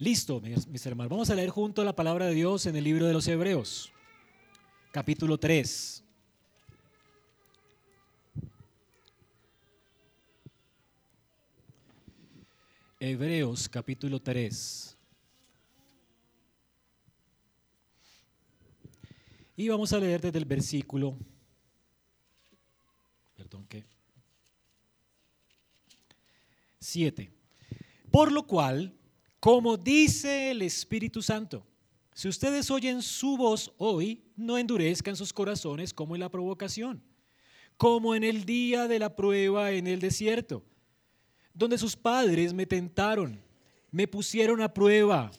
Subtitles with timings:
[0.00, 1.10] Listo, mis hermanos.
[1.10, 3.92] Vamos a leer junto la palabra de Dios en el libro de los Hebreos,
[4.92, 6.02] capítulo 3.
[12.98, 14.96] Hebreos, capítulo 3.
[19.58, 21.14] Y vamos a leer desde el versículo,
[23.36, 23.84] perdón, ¿qué?
[26.78, 27.30] 7.
[28.10, 28.94] Por lo cual,
[29.40, 31.66] como dice el Espíritu Santo,
[32.14, 37.02] si ustedes oyen su voz hoy, no endurezcan sus corazones como en la provocación,
[37.78, 40.62] como en el día de la prueba en el desierto,
[41.54, 43.40] donde sus padres me tentaron,
[43.90, 45.30] me pusieron a prueba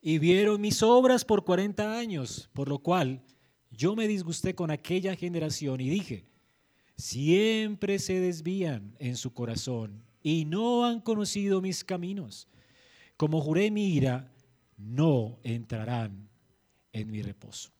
[0.00, 3.22] y vieron mis obras por 40 años, por lo cual
[3.70, 6.26] yo me disgusté con aquella generación y dije,
[6.96, 12.48] siempre se desvían en su corazón y no han conocido mis caminos.
[13.22, 14.32] Como juré mi ira,
[14.76, 16.28] no entrarán
[16.92, 17.70] en mi reposo.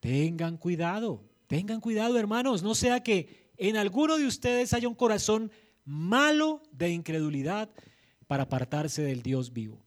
[0.00, 5.52] Tengan cuidado, tengan cuidado hermanos, no sea que en alguno de ustedes haya un corazón
[5.84, 7.70] malo de incredulidad
[8.26, 9.80] para apartarse del Dios vivo.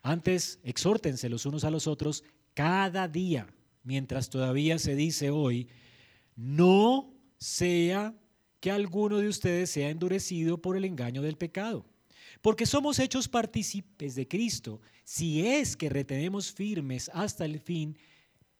[0.00, 3.48] Antes, exhórtense los unos a los otros cada día,
[3.82, 5.68] mientras todavía se dice hoy,
[6.36, 8.14] no sea
[8.60, 11.84] que alguno de ustedes sea endurecido por el engaño del pecado.
[12.40, 17.96] Porque somos hechos partícipes de Cristo si es que retenemos firmes hasta el fin,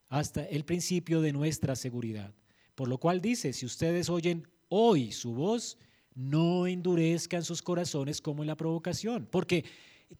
[0.08, 2.34] hasta el principio de nuestra seguridad.
[2.74, 5.76] Por lo cual dice, si ustedes oyen hoy su voz,
[6.14, 9.28] no endurezcan sus corazones como en la provocación.
[9.30, 9.64] Porque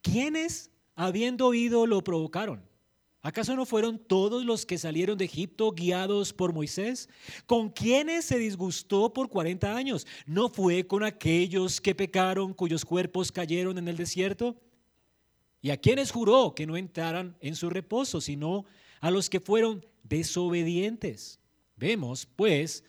[0.03, 2.68] ¿quiénes, habiendo oído, lo provocaron?
[3.29, 7.11] ¿Acaso no fueron todos los que salieron de Egipto guiados por Moisés?
[7.45, 10.07] ¿Con quiénes se disgustó por 40 años?
[10.25, 14.57] ¿No fue con aquellos que pecaron, cuyos cuerpos cayeron en el desierto?
[15.61, 18.65] ¿Y a quienes juró que no entraran en su reposo, sino
[18.99, 21.39] a los que fueron desobedientes?
[21.77, 22.83] Vemos, pues,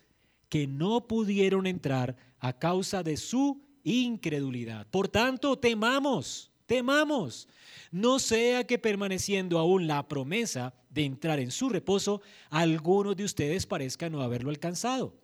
[0.47, 4.87] que no pudieron entrar a causa de su incredulidad.
[4.87, 7.49] Por tanto, temamos, temamos
[7.91, 12.21] no sea que permaneciendo aún la promesa de entrar en su reposo,
[12.51, 15.15] algunos de ustedes parezcan no haberlo alcanzado.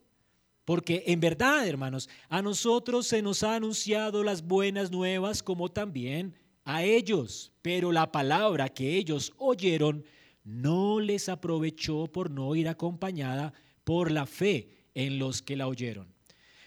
[0.65, 6.33] Porque en verdad, hermanos, a nosotros se nos ha anunciado las buenas nuevas como también
[6.63, 10.03] a ellos, pero la palabra que ellos oyeron
[10.43, 16.07] no les aprovechó por no ir acompañada por la fe en los que la oyeron.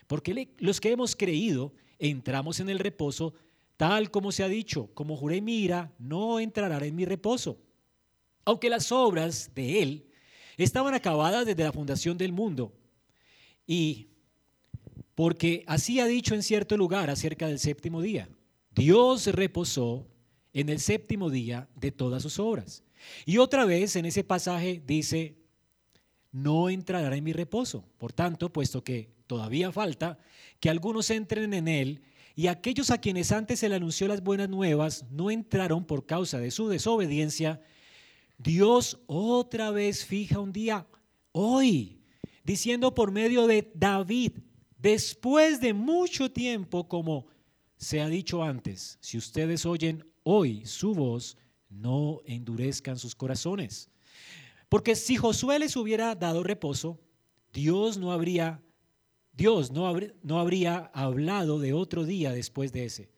[0.06, 3.34] Porque los que hemos creído entramos en el reposo
[3.78, 7.60] Tal como se ha dicho, como juré mira, no entrará en mi reposo.
[8.44, 10.06] Aunque las obras de él
[10.56, 12.72] estaban acabadas desde la fundación del mundo.
[13.68, 14.08] Y
[15.14, 18.28] porque así ha dicho en cierto lugar acerca del séptimo día.
[18.74, 20.08] Dios reposó
[20.52, 22.82] en el séptimo día de todas sus obras.
[23.26, 25.36] Y otra vez en ese pasaje dice,
[26.32, 27.84] no entrará en mi reposo.
[27.96, 30.18] Por tanto, puesto que todavía falta
[30.58, 32.02] que algunos entren en él,
[32.38, 36.38] y aquellos a quienes antes se le anunció las buenas nuevas no entraron por causa
[36.38, 37.60] de su desobediencia,
[38.38, 40.86] Dios otra vez fija un día,
[41.32, 42.00] hoy,
[42.44, 44.34] diciendo por medio de David,
[44.78, 47.26] después de mucho tiempo, como
[47.76, 51.36] se ha dicho antes, si ustedes oyen hoy su voz,
[51.68, 53.90] no endurezcan sus corazones.
[54.68, 57.00] Porque si Josué les hubiera dado reposo,
[57.52, 58.62] Dios no habría
[59.38, 59.86] Dios no,
[60.40, 63.08] habría hablado de otro día después de ese.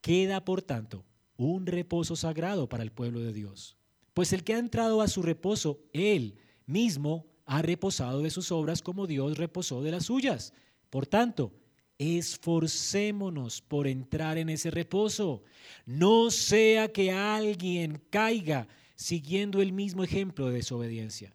[0.00, 1.04] Queda, por tanto,
[1.36, 3.76] un reposo sagrado para el pueblo de Dios.
[4.14, 6.36] Pues el que ha entrado a su reposo, él
[6.66, 10.52] mismo ha reposado de sus obras como Dios reposó de las suyas.
[10.88, 11.52] Por tanto,
[11.98, 15.42] esforcémonos por entrar en ese reposo.
[15.84, 21.34] No sea que alguien caiga siguiendo el mismo ejemplo de desobediencia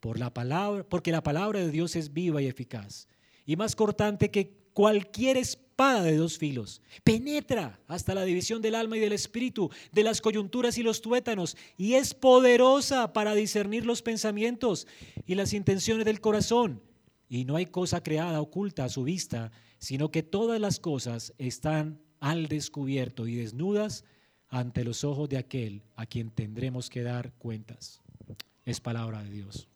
[0.00, 3.08] por la palabra, porque la palabra de Dios es viva y eficaz
[3.46, 6.82] y más cortante que cualquier espada de dos filos.
[7.04, 11.56] Penetra hasta la división del alma y del espíritu, de las coyunturas y los tuétanos,
[11.78, 14.86] y es poderosa para discernir los pensamientos
[15.26, 16.82] y las intenciones del corazón.
[17.28, 22.00] Y no hay cosa creada oculta a su vista, sino que todas las cosas están
[22.20, 24.04] al descubierto y desnudas
[24.48, 28.02] ante los ojos de aquel a quien tendremos que dar cuentas.
[28.64, 29.68] Es palabra de Dios.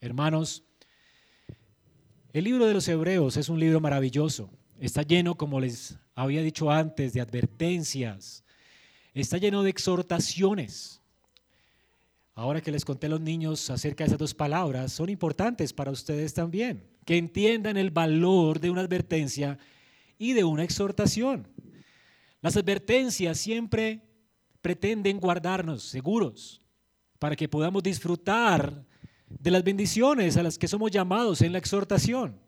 [0.00, 0.64] Hermanos,
[2.32, 4.50] el libro de los Hebreos es un libro maravilloso.
[4.80, 8.42] Está lleno, como les había dicho antes, de advertencias.
[9.12, 11.00] Está lleno de exhortaciones.
[12.34, 15.90] Ahora que les conté a los niños acerca de esas dos palabras, son importantes para
[15.90, 16.88] ustedes también.
[17.04, 19.58] Que entiendan el valor de una advertencia
[20.16, 21.46] y de una exhortación.
[22.40, 24.00] Las advertencias siempre
[24.62, 26.62] pretenden guardarnos seguros
[27.18, 28.86] para que podamos disfrutar
[29.38, 32.38] de las bendiciones a las que somos llamados en la exhortación.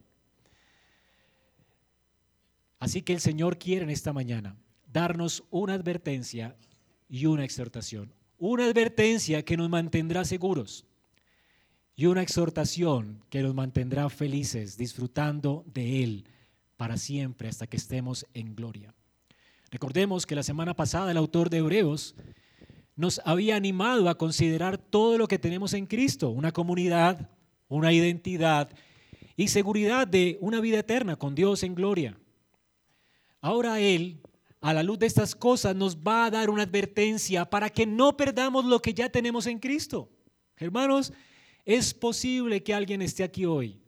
[2.79, 4.55] Así que el Señor quiere en esta mañana
[4.91, 6.55] darnos una advertencia
[7.09, 8.13] y una exhortación.
[8.37, 10.85] Una advertencia que nos mantendrá seguros
[11.95, 16.25] y una exhortación que nos mantendrá felices disfrutando de Él
[16.77, 18.93] para siempre hasta que estemos en gloria.
[19.71, 22.15] Recordemos que la semana pasada el autor de Hebreos
[22.95, 27.29] nos había animado a considerar todo lo que tenemos en Cristo, una comunidad,
[27.67, 28.69] una identidad
[29.35, 32.17] y seguridad de una vida eterna con Dios en gloria.
[33.41, 34.21] Ahora Él,
[34.61, 38.15] a la luz de estas cosas, nos va a dar una advertencia para que no
[38.15, 40.09] perdamos lo que ya tenemos en Cristo.
[40.57, 41.11] Hermanos,
[41.65, 43.81] es posible que alguien esté aquí hoy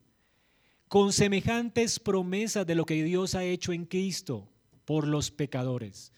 [0.87, 4.49] con semejantes promesas de lo que Dios ha hecho en Cristo
[4.85, 6.13] por los pecadores.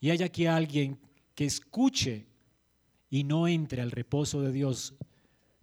[0.00, 0.98] Y hay aquí alguien
[1.36, 2.26] que escuche
[3.08, 4.96] y no entre al reposo de Dios,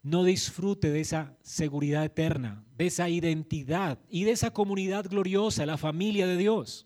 [0.04, 5.78] no disfrute de esa seguridad eterna, de esa identidad y de esa comunidad gloriosa, la
[5.78, 6.86] familia de Dios.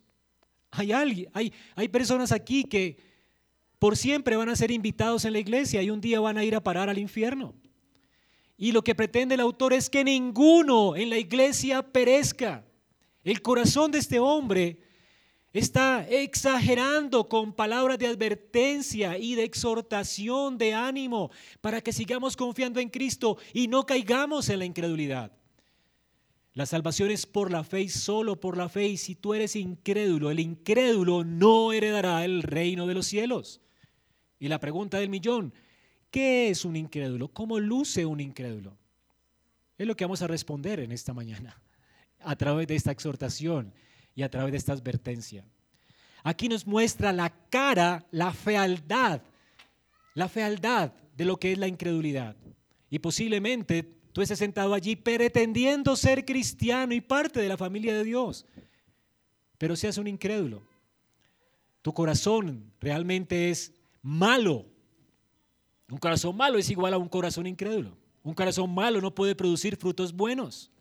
[0.72, 2.98] Hay, alguien, hay, hay personas aquí que
[3.78, 6.56] por siempre van a ser invitados en la iglesia y un día van a ir
[6.56, 7.54] a parar al infierno.
[8.58, 12.66] Y lo que pretende el autor es que ninguno en la iglesia perezca.
[13.24, 14.80] El corazón de este hombre
[15.58, 21.32] está exagerando con palabras de advertencia y de exhortación, de ánimo,
[21.62, 25.32] para que sigamos confiando en Cristo y no caigamos en la incredulidad.
[26.54, 28.88] La salvación es por la fe y solo por la fe.
[28.88, 33.62] Y si tú eres incrédulo, el incrédulo no heredará el reino de los cielos.
[34.40, 35.54] Y la pregunta del millón,
[36.10, 37.28] ¿qué es un incrédulo?
[37.28, 38.76] ¿Cómo luce un incrédulo?
[39.78, 41.62] Es lo que vamos a responder en esta mañana
[42.22, 43.72] a través de esta exhortación
[44.18, 45.46] y a través de esta advertencia.
[46.24, 49.22] Aquí nos muestra la cara, la fealdad,
[50.16, 52.36] la fealdad de lo que es la incredulidad.
[52.90, 53.84] Y posiblemente
[54.14, 58.48] tú estés sentado allí pretendiendo ser cristiano y parte de la familia de Dios,
[59.60, 60.64] pero seas un incrédulo.
[61.84, 63.72] Tu corazón realmente es
[64.02, 64.66] malo.
[65.90, 67.96] Un corazón malo es igual a un corazón incrédulo.
[68.24, 70.72] Un corazón malo no puede producir frutos buenos.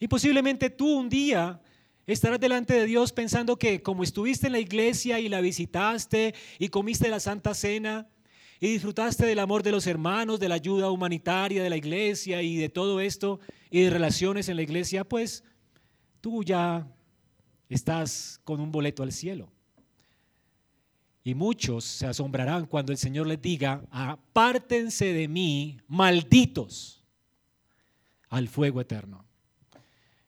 [0.00, 1.62] Y posiblemente tú un día
[2.06, 6.68] Estarás delante de Dios pensando que como estuviste en la iglesia y la visitaste y
[6.68, 8.08] comiste la Santa Cena
[8.60, 12.56] y disfrutaste del amor de los hermanos, de la ayuda humanitaria de la iglesia y
[12.58, 15.42] de todo esto y de relaciones en la iglesia, pues
[16.20, 16.86] tú ya
[17.68, 19.52] estás con un boleto al cielo.
[21.24, 27.04] Y muchos se asombrarán cuando el Señor les diga, apártense de mí, malditos,
[28.28, 29.24] al fuego eterno.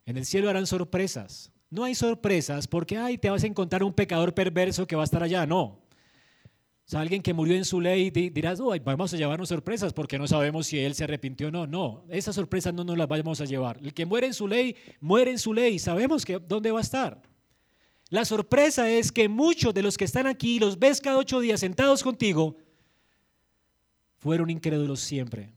[0.07, 3.93] En el cielo harán sorpresas, no hay sorpresas porque, ay, te vas a encontrar un
[3.93, 5.47] pecador perverso que va a estar allá.
[5.47, 5.83] No.
[6.91, 10.27] O alguien que murió en su ley dirás, oh, vamos a llevarnos sorpresas porque no
[10.27, 11.67] sabemos si él se arrepintió o no.
[11.67, 13.79] No, esas sorpresas no nos las vamos a llevar.
[13.83, 15.79] El que muere en su ley, muere en su ley.
[15.79, 17.21] Sabemos dónde va a estar.
[18.09, 21.61] La sorpresa es que muchos de los que están aquí, los ves cada ocho días
[21.61, 22.57] sentados contigo,
[24.17, 25.53] fueron incrédulos siempre.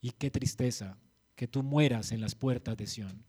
[0.00, 0.96] Y qué tristeza
[1.36, 3.27] que tú mueras en las puertas de Sión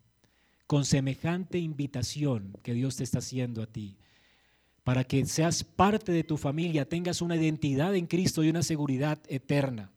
[0.70, 3.98] con semejante invitación que Dios te está haciendo a ti,
[4.84, 9.18] para que seas parte de tu familia, tengas una identidad en Cristo y una seguridad
[9.30, 9.90] eterna.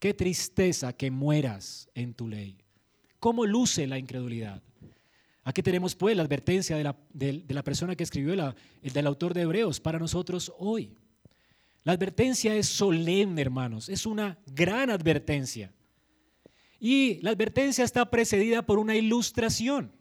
[0.00, 2.58] Qué tristeza que mueras en tu ley.
[3.20, 4.60] ¿Cómo luce la incredulidad?
[5.44, 9.06] Aquí tenemos pues la advertencia de la, de, la persona que escribió, la, el del
[9.06, 10.96] autor de Hebreos, para nosotros hoy.
[11.84, 15.72] La advertencia es solemne, hermanos, es una gran advertencia.
[16.84, 19.92] Y la advertencia está precedida por una ilustración.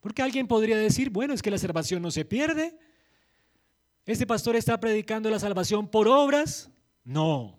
[0.00, 2.76] Porque alguien podría decir, bueno, es que la salvación no se pierde.
[4.04, 6.72] ¿Este pastor está predicando la salvación por obras?
[7.04, 7.56] No.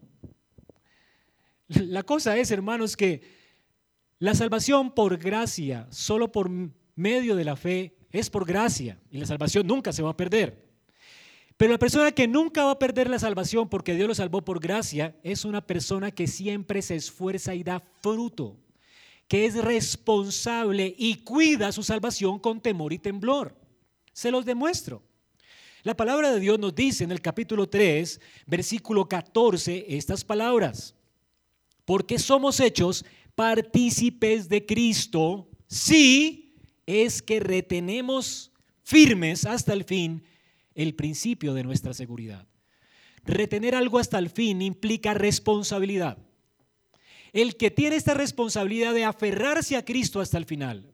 [1.70, 3.22] La cosa es, hermanos, que
[4.20, 6.52] la salvación por gracia, solo por
[6.96, 9.00] medio de la fe, es por gracia.
[9.10, 10.62] Y la salvación nunca se va a perder.
[11.57, 14.60] Pero la persona que nunca va a perder la salvación porque Dios lo salvó por
[14.60, 18.57] gracia es una persona que siempre se esfuerza y da fruto,
[19.27, 23.55] que es responsable y cuida su salvación con temor y temblor.
[24.13, 25.03] Se los demuestro.
[25.83, 30.95] La palabra de Dios nos dice en el capítulo 3, versículo 14, estas palabras.
[31.86, 33.05] Porque somos hechos
[33.36, 36.55] partícipes de Cristo si
[36.86, 38.51] es que retenemos
[38.83, 40.24] firmes hasta el fin
[40.75, 42.48] el principio de nuestra seguridad.
[43.25, 46.18] Retener algo hasta el fin implica responsabilidad.
[47.32, 50.94] El que tiene esta responsabilidad de aferrarse a Cristo hasta el final,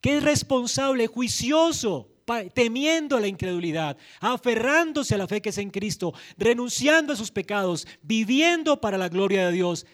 [0.00, 2.10] que es responsable, juicioso
[2.54, 7.86] temiendo la incredulidad, aferrándose a la fe que es en Cristo, renunciando a sus pecados,
[8.02, 9.86] viviendo para la gloria de Dios,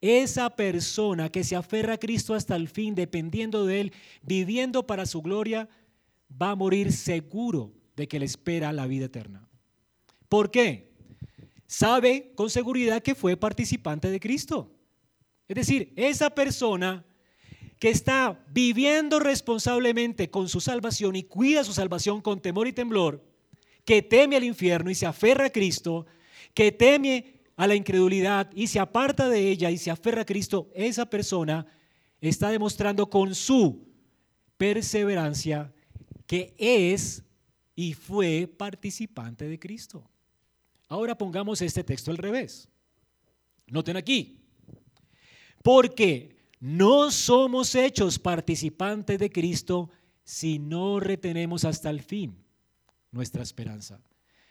[0.00, 5.06] esa persona que se aferra a Cristo hasta el fin, dependiendo de Él, viviendo para
[5.06, 5.68] su gloria,
[6.30, 9.48] va a morir seguro de que le espera la vida eterna.
[10.28, 10.92] ¿Por qué?
[11.66, 14.70] Sabe con seguridad que fue participante de Cristo.
[15.48, 17.04] Es decir, esa persona
[17.78, 23.22] que está viviendo responsablemente con su salvación y cuida su salvación con temor y temblor,
[23.84, 26.06] que teme al infierno y se aferra a Cristo,
[26.54, 30.70] que teme a la incredulidad y se aparta de ella y se aferra a Cristo,
[30.74, 31.66] esa persona
[32.20, 33.86] está demostrando con su
[34.56, 35.72] perseverancia
[36.26, 37.22] que es
[37.74, 40.08] y fue participante de Cristo.
[40.88, 42.68] Ahora pongamos este texto al revés.
[43.66, 44.40] Noten aquí,
[45.62, 49.90] porque no somos hechos participantes de Cristo
[50.22, 52.36] si no retenemos hasta el fin
[53.10, 54.00] nuestra esperanza.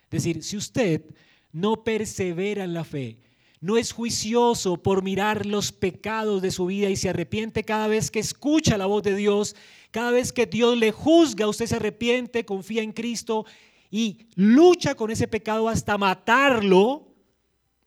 [0.03, 1.03] Es decir, si usted
[1.51, 3.19] no persevera en la fe,
[3.63, 8.11] no es juicioso por mirar los pecados de su vida y se arrepiente cada vez
[8.11, 9.55] que escucha la voz de Dios,
[9.89, 13.45] cada vez que Dios le juzga, usted se arrepiente, confía en Cristo
[13.89, 17.15] y lucha con ese pecado hasta matarlo,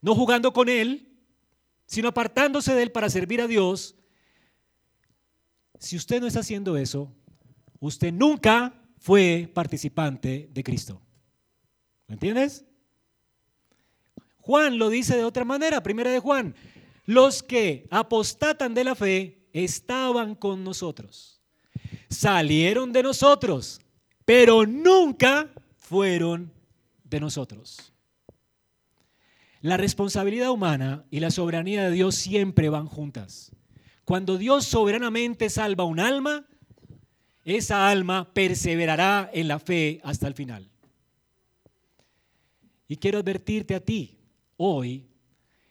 [0.00, 1.12] no jugando con él,
[1.84, 3.96] sino apartándose de él para servir a Dios,
[5.78, 7.12] si usted no está haciendo eso,
[7.80, 11.02] usted nunca fue participante de Cristo.
[12.06, 12.64] ¿Me entiendes?
[14.46, 16.54] Juan lo dice de otra manera, primera de Juan,
[17.04, 21.40] los que apostatan de la fe estaban con nosotros,
[22.08, 23.80] salieron de nosotros,
[24.24, 26.52] pero nunca fueron
[27.02, 27.92] de nosotros.
[29.62, 33.50] La responsabilidad humana y la soberanía de Dios siempre van juntas.
[34.04, 36.46] Cuando Dios soberanamente salva un alma,
[37.44, 40.70] esa alma perseverará en la fe hasta el final.
[42.86, 44.16] Y quiero advertirte a ti
[44.56, 45.06] hoy,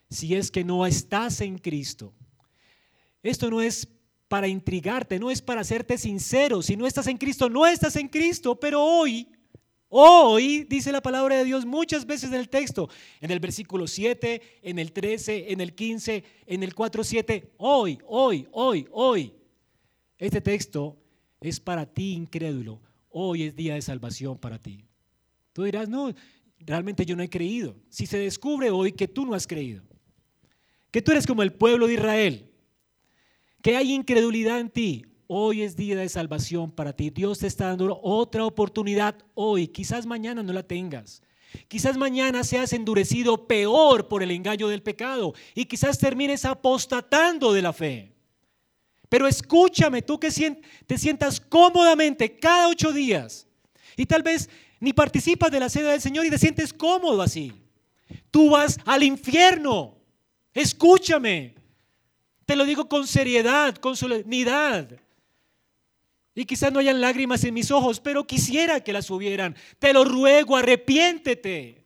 [0.09, 2.13] si es que no estás en Cristo,
[3.23, 3.87] esto no es
[4.27, 6.61] para intrigarte, no es para hacerte sincero.
[6.61, 9.27] Si no estás en Cristo, no estás en Cristo, pero hoy
[9.97, 12.89] Hoy dice la palabra de Dios muchas veces en el texto,
[13.21, 17.53] en el versículo 7, en el 13, en el 15, en el 4, 7.
[17.57, 19.33] Hoy, hoy, hoy, hoy.
[20.17, 20.97] Este texto
[21.39, 22.81] es para ti incrédulo.
[23.09, 24.83] Hoy es día de salvación para ti.
[25.53, 26.13] Tú dirás, no,
[26.65, 27.75] realmente yo no he creído.
[27.89, 29.83] Si se descubre hoy que tú no has creído,
[30.91, 32.51] que tú eres como el pueblo de Israel,
[33.61, 37.09] que hay incredulidad en ti, Hoy es día de salvación para ti.
[37.09, 39.67] Dios te está dando otra oportunidad hoy.
[39.67, 41.23] Quizás mañana no la tengas.
[41.67, 47.61] Quizás mañana seas endurecido peor por el engaño del pecado y quizás termines apostatando de
[47.61, 48.13] la fe.
[49.09, 50.29] Pero escúchame, tú que
[50.85, 53.47] te sientas cómodamente cada ocho días
[53.97, 57.53] y tal vez ni participas de la cena del Señor y te sientes cómodo así.
[58.31, 59.97] Tú vas al infierno.
[60.53, 61.55] Escúchame.
[62.45, 64.99] Te lo digo con seriedad, con solemnidad.
[66.35, 69.55] Y quizás no hayan lágrimas en mis ojos, pero quisiera que las hubieran.
[69.79, 71.85] Te lo ruego, arrepiéntete.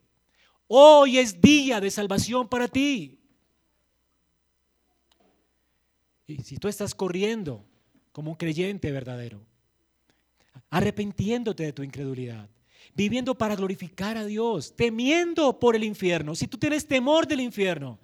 [0.67, 3.19] Hoy es día de salvación para ti.
[6.27, 7.65] Y si tú estás corriendo
[8.11, 9.41] como un creyente verdadero,
[10.69, 12.49] arrepintiéndote de tu incredulidad,
[13.03, 17.97] viviendo para glorificar a Dios, temiendo por el infierno, si tú tienes temor del infierno,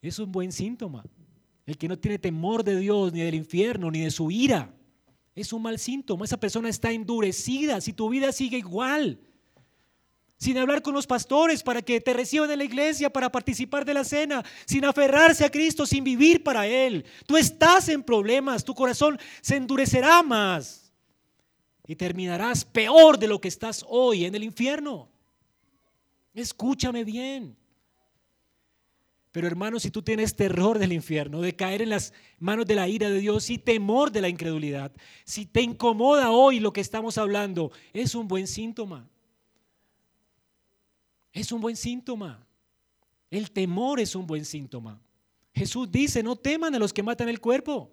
[0.00, 1.04] es un buen síntoma.
[1.66, 4.74] El que no tiene temor de Dios, ni del infierno, ni de su ira,
[5.34, 6.24] es un mal síntoma.
[6.24, 7.82] Esa persona está endurecida.
[7.82, 9.20] Si tu vida sigue igual,
[10.38, 13.92] sin hablar con los pastores para que te reciban en la iglesia, para participar de
[13.94, 17.04] la cena, sin aferrarse a Cristo, sin vivir para Él.
[17.26, 20.81] Tú estás en problemas, tu corazón se endurecerá más
[21.92, 25.10] y terminarás peor de lo que estás hoy en el infierno.
[26.32, 27.54] Escúchame bien.
[29.30, 32.88] Pero hermano, si tú tienes terror del infierno, de caer en las manos de la
[32.88, 34.90] ira de Dios y temor de la incredulidad,
[35.26, 39.06] si te incomoda hoy lo que estamos hablando, es un buen síntoma.
[41.30, 42.46] Es un buen síntoma.
[43.30, 44.98] El temor es un buen síntoma.
[45.54, 47.90] Jesús dice, no teman a los que matan el cuerpo,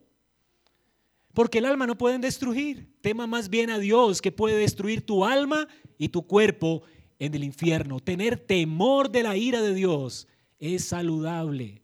[1.39, 2.93] porque el alma no pueden destruir.
[2.99, 6.83] Tema más bien a Dios que puede destruir tu alma y tu cuerpo
[7.17, 8.01] en el infierno.
[8.01, 10.27] Tener temor de la ira de Dios
[10.59, 11.81] es saludable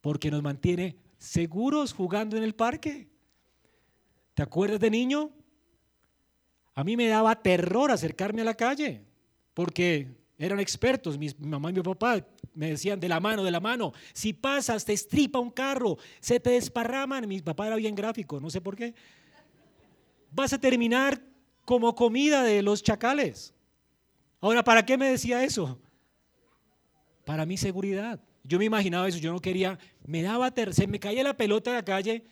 [0.00, 3.08] porque nos mantiene seguros jugando en el parque.
[4.34, 5.30] ¿Te acuerdas de niño?
[6.74, 9.04] A mí me daba terror acercarme a la calle
[9.54, 12.24] porque eran expertos, mi mamá y mi papá
[12.54, 16.40] me decían de la mano, de la mano, si pasas te estripa un carro, se
[16.40, 18.94] te desparraman, mi papá era bien gráfico, no sé por qué.
[20.30, 21.20] Vas a terminar
[21.64, 23.54] como comida de los chacales.
[24.40, 25.78] Ahora, ¿para qué me decía eso?
[27.24, 28.20] Para mi seguridad.
[28.44, 31.70] Yo me imaginaba eso, yo no quería, me daba ter se me caía la pelota
[31.70, 32.24] de la calle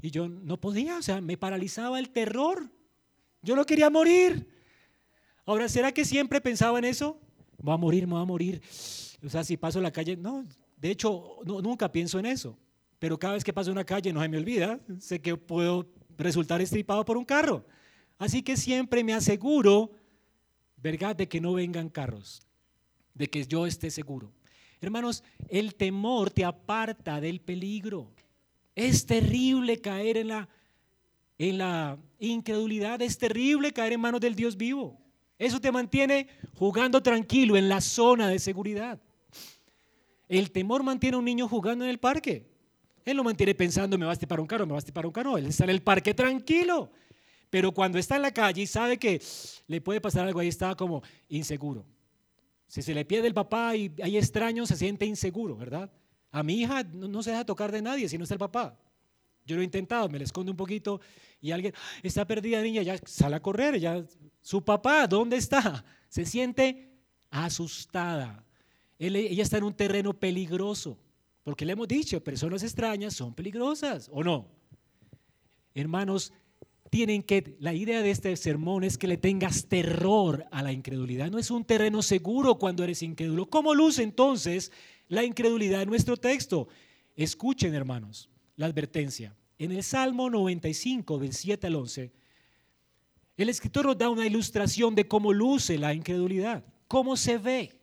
[0.00, 2.70] y yo no podía, o sea, me paralizaba el terror.
[3.42, 4.57] Yo no quería morir.
[5.48, 7.18] Ahora, ¿será que siempre pensaba en eso?
[7.62, 8.60] Voy a morir, me voy a morir.
[9.24, 10.44] O sea, si paso la calle, no,
[10.76, 12.58] de hecho, nunca pienso en eso.
[12.98, 15.88] Pero cada vez que paso una calle no se me olvida, sé que puedo
[16.18, 17.64] resultar estripado por un carro.
[18.18, 19.90] Así que siempre me aseguro,
[20.76, 22.42] ¿verdad?, de que no vengan carros,
[23.14, 24.30] de que yo esté seguro.
[24.82, 28.12] Hermanos, el temor te aparta del peligro.
[28.74, 30.46] Es terrible caer en la,
[31.38, 35.07] en la incredulidad, es terrible caer en manos del Dios vivo.
[35.38, 39.00] Eso te mantiene jugando tranquilo en la zona de seguridad.
[40.28, 42.46] El temor mantiene a un niño jugando en el parque.
[43.04, 45.12] Él lo mantiene pensando, me va a para un carro, me va a para un
[45.12, 45.38] carro.
[45.38, 46.90] Él está en el parque tranquilo.
[47.50, 49.22] Pero cuando está en la calle y sabe que
[49.66, 51.86] le puede pasar algo, ahí está como inseguro.
[52.66, 55.90] Si se le pierde el papá y hay extraños, se siente inseguro, ¿verdad?
[56.30, 58.78] A mi hija no, se deja tocar de nadie si no está el papá.
[59.46, 61.00] Yo lo he intentado, me le escondo un poquito
[61.40, 64.04] y alguien, está perdida niña, ya sale a correr, ya
[64.40, 65.84] su papá, ¿dónde está?
[66.08, 66.90] Se siente
[67.30, 68.44] asustada.
[68.98, 70.98] ella está en un terreno peligroso,
[71.44, 74.48] porque le hemos dicho, personas extrañas son peligrosas, ¿o no?
[75.74, 76.32] Hermanos,
[76.90, 81.30] tienen que, la idea de este sermón es que le tengas terror a la incredulidad.
[81.30, 83.46] No es un terreno seguro cuando eres incrédulo.
[83.46, 84.72] ¿Cómo luce entonces
[85.08, 86.68] la incredulidad en nuestro texto?
[87.14, 89.36] Escuchen, hermanos, la advertencia.
[89.58, 92.12] En el Salmo 95, del 7 al 11,
[93.38, 97.80] el escritor nos da una ilustración de cómo luce la incredulidad, cómo se ve.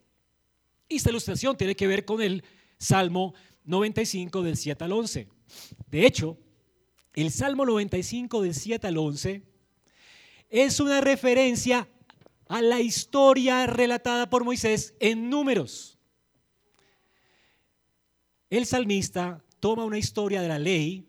[0.90, 2.44] Y esta ilustración tiene que ver con el
[2.78, 5.30] Salmo 95, del 7 al 11.
[5.90, 6.38] De hecho,
[7.14, 9.44] el Salmo 95 del 7 al 11
[10.50, 11.88] es una referencia
[12.50, 15.98] a la historia relatada por Moisés en números.
[18.50, 21.08] El salmista toma una historia de la ley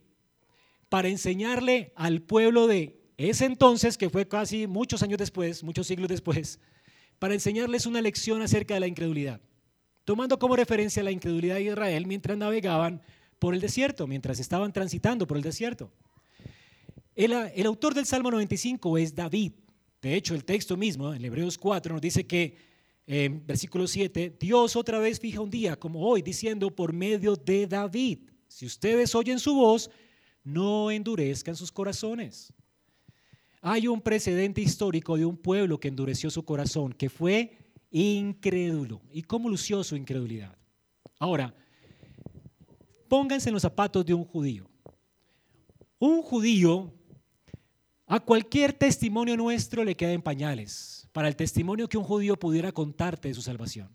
[0.88, 6.08] para enseñarle al pueblo de ese entonces, que fue casi muchos años después, muchos siglos
[6.08, 6.58] después,
[7.18, 9.40] para enseñarles una lección acerca de la incredulidad,
[10.04, 13.00] tomando como referencia la incredulidad de Israel mientras navegaban
[13.38, 15.90] por el desierto, mientras estaban transitando por el desierto.
[17.14, 17.32] El,
[17.66, 19.52] autor del Salmo 95 es David.
[20.02, 22.58] De hecho, el texto mismo, en Hebreos 4, nos dice que,
[23.06, 27.66] en versículo 7, Dios otra vez fija un día como hoy, diciendo por medio de
[27.66, 29.90] David, si ustedes oyen su voz,
[30.44, 32.52] no endurezcan sus corazones.
[33.68, 37.58] Hay un precedente histórico de un pueblo que endureció su corazón, que fue
[37.90, 39.00] incrédulo.
[39.10, 40.56] ¿Y cómo lució su incredulidad?
[41.18, 41.54] Ahora,
[43.08, 44.68] Pónganse en los zapatos de un judío.
[45.98, 46.92] Un judío,
[48.06, 52.72] a cualquier testimonio nuestro le queda en pañales, para el testimonio que un judío pudiera
[52.72, 53.88] contarte de su salvación.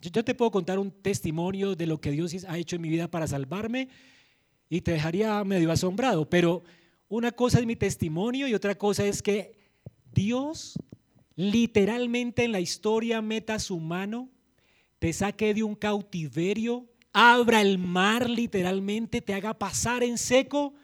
[0.00, 3.10] Yo te puedo contar un testimonio de lo que Dios ha hecho en mi vida
[3.10, 3.88] para salvarme
[4.68, 6.62] y te dejaría medio asombrado, pero
[7.08, 9.56] una cosa es mi testimonio y otra cosa es que
[10.12, 10.78] Dios
[11.36, 14.28] literalmente en la historia meta su mano,
[14.98, 20.74] te saque de un cautiverio abra el mar literalmente, te haga pasar en seco,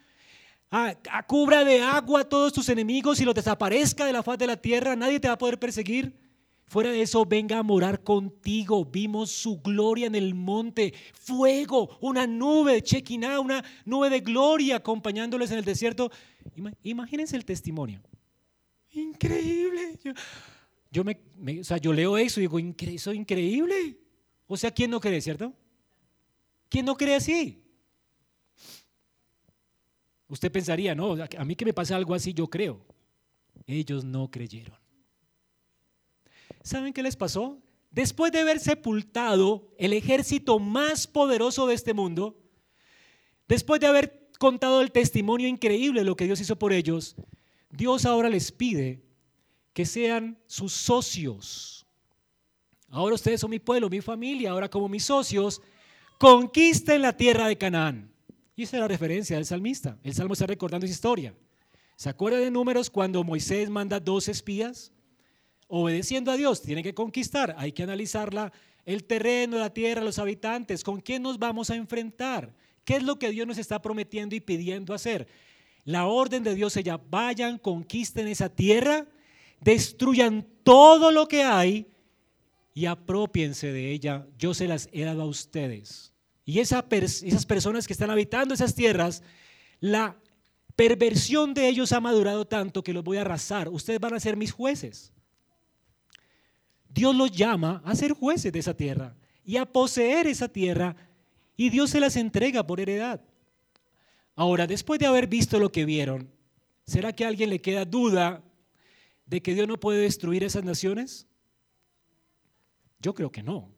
[0.71, 0.95] a,
[1.27, 4.57] cubra de agua a todos tus enemigos y los desaparezca de la faz de la
[4.57, 6.19] tierra, nadie te va a poder perseguir.
[6.67, 8.85] Fuera de eso, venga a morar contigo.
[8.85, 15.51] Vimos su gloria en el monte, fuego, una nube Chequiná, una nube de gloria acompañándoles
[15.51, 16.11] en el desierto.
[16.83, 18.03] Imagínense el testimonio.
[18.93, 19.99] Increíble.
[20.91, 21.19] Yo, me,
[21.61, 23.99] o sea, yo leo eso y digo, eso es increíble.
[24.47, 25.53] O sea, ¿quién no cree, cierto?
[26.69, 27.63] ¿Quién no cree así?
[30.29, 32.85] Usted pensaría, no, a mí que me pasa algo así, yo creo.
[33.67, 34.84] Ellos no creyeron.
[36.65, 37.59] ¿Saben qué les pasó?
[37.91, 42.41] Después de haber sepultado el ejército más poderoso de este mundo,
[43.47, 47.17] después de haber contado el testimonio increíble de lo que Dios hizo por ellos,
[47.71, 49.05] Dios ahora les pide
[49.75, 51.87] que sean sus socios.
[52.89, 55.61] Ahora ustedes son mi pueblo, mi familia, ahora como mis socios,
[56.19, 58.11] conquisten la tierra de Canaán.
[58.57, 59.99] Y esa es la referencia del salmista.
[60.03, 61.35] El salmo está recordando esa historia.
[61.97, 64.94] ¿Se acuerda de números cuando Moisés manda dos espías?
[65.69, 67.55] Obedeciendo a Dios, tiene que conquistar.
[67.59, 68.53] Hay que analizarla,
[68.85, 70.85] el terreno, la tierra, los habitantes.
[70.85, 72.55] ¿Con quién nos vamos a enfrentar?
[72.85, 75.27] ¿Qué es lo que Dios nos está prometiendo y pidiendo hacer?
[75.85, 79.07] La orden de Dios ella, vayan, conquisten esa tierra,
[79.61, 81.87] destruyan todo lo que hay
[82.75, 86.13] y apropiense de ella, yo se las he dado a ustedes.
[86.45, 86.85] Y esas
[87.47, 89.23] personas que están habitando esas tierras,
[89.81, 90.19] la
[90.77, 93.69] perversión de ellos ha madurado tanto que los voy a arrasar.
[93.69, 95.14] Ustedes van a ser mis jueces.
[96.95, 100.95] Dios los llama a ser jueces de esa tierra y a poseer esa tierra
[101.57, 103.21] y Dios se las entrega por heredad.
[104.37, 106.31] Ahora, después de haber visto lo que vieron,
[106.87, 108.45] ¿será que a alguien le queda duda
[109.27, 111.27] de que Dios no puede destruir esas naciones?
[113.01, 113.69] Yo creo que no.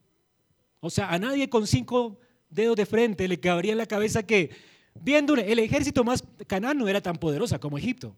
[0.81, 4.51] O sea, a nadie con cinco dedos de frente le cabría en la cabeza que,
[4.95, 8.15] viendo el ejército más Canaán no era tan poderosa como Egipto.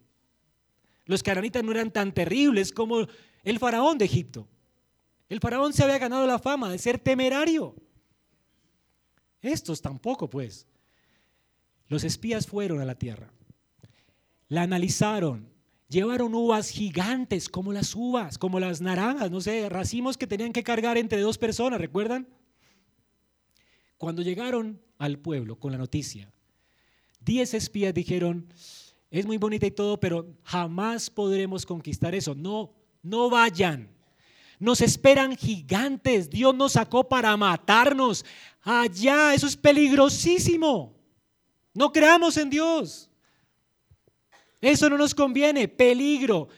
[1.04, 3.06] Los cananitas no eran tan terribles como
[3.44, 4.48] el faraón de Egipto.
[5.28, 7.74] El faraón se había ganado la fama de ser temerario.
[9.42, 10.66] Estos tampoco, pues.
[11.88, 13.32] Los espías fueron a la tierra,
[14.48, 15.48] la analizaron,
[15.88, 20.62] llevaron uvas gigantes como las uvas, como las naranjas, no sé, racimos que tenían que
[20.62, 22.28] cargar entre dos personas, ¿recuerdan?
[23.96, 26.30] Cuando llegaron al pueblo con la noticia,
[27.20, 28.52] diez espías dijeron,
[29.10, 32.34] es muy bonita y todo, pero jamás podremos conquistar eso.
[32.34, 33.88] No, no vayan.
[34.58, 36.28] Nos esperan gigantes.
[36.30, 38.24] Dios nos sacó para matarnos.
[38.62, 40.96] Allá, eso es peligrosísimo.
[41.74, 43.08] No creamos en Dios.
[44.60, 45.68] Eso no nos conviene.
[45.68, 46.48] Peligro.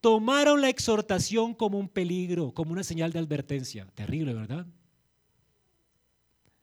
[0.00, 3.86] Tomaron la exhortación como un peligro, como una señal de advertencia.
[3.94, 4.66] Terrible, ¿verdad?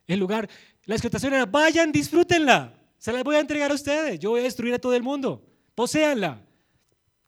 [0.06, 0.48] En lugar,
[0.84, 2.74] la exhortación era, vayan, disfrútenla.
[2.98, 4.20] Se las voy a entregar a ustedes.
[4.20, 5.44] Yo voy a destruir a todo el mundo.
[5.74, 6.40] Poséanla.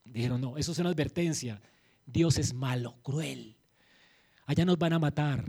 [0.04, 1.60] Dijeron, no, eso es una advertencia.
[2.06, 3.53] Dios es malo, cruel.
[4.46, 5.44] Allá nos van a matar.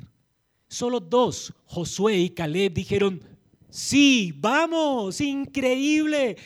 [0.68, 3.22] Solo dos, Josué y Caleb, dijeron,
[3.70, 6.38] sí, vamos, increíble.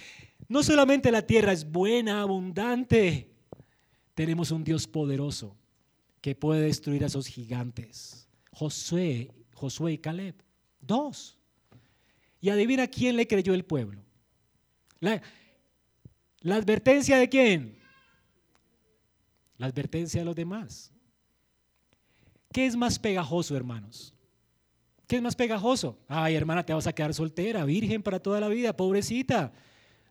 [0.47, 3.31] No solamente la tierra es buena, abundante,
[4.15, 5.55] tenemos un Dios poderoso
[6.21, 8.27] que puede destruir a esos gigantes.
[8.51, 10.35] Josué, Josué y Caleb,
[10.81, 11.37] dos.
[12.41, 14.03] Y adivina quién le creyó el pueblo.
[14.99, 15.21] La,
[16.41, 17.77] la advertencia de quién?
[19.57, 20.91] La advertencia de los demás.
[22.51, 24.13] ¿Qué es más pegajoso, hermanos?
[25.07, 25.97] ¿Qué es más pegajoso?
[26.07, 29.51] Ay, hermana, te vas a quedar soltera, virgen para toda la vida, pobrecita.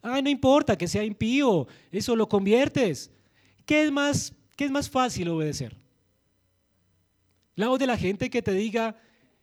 [0.02, 3.10] Ay, no importa que sea impío, eso lo conviertes.
[3.64, 5.76] ¿Qué es más, qué es más fácil obedecer?
[7.54, 8.96] La voz de la gente que te diga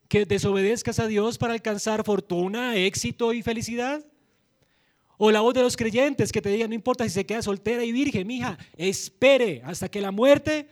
[0.07, 4.05] que desobedezcas a Dios para alcanzar fortuna, éxito y felicidad.
[5.17, 7.83] O la voz de los creyentes que te diga, no importa si se queda soltera
[7.83, 10.67] y virgen, mija, espere hasta que la muerte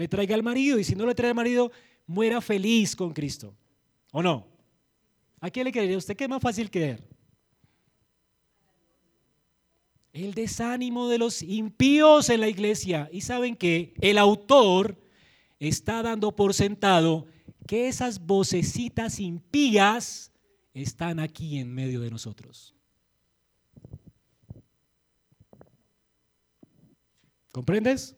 [0.00, 1.70] le traiga al marido y si no le trae al marido,
[2.06, 3.54] muera feliz con Cristo.
[4.12, 4.46] ¿O no?
[5.40, 7.06] ¿A quién le creería usted que es más fácil creer?
[10.14, 13.10] El desánimo de los impíos en la iglesia.
[13.12, 14.98] Y saben que el autor
[15.58, 17.26] está dando por sentado
[17.66, 20.32] que esas vocecitas impías
[20.72, 22.74] están aquí en medio de nosotros.
[27.52, 28.16] ¿Comprendes?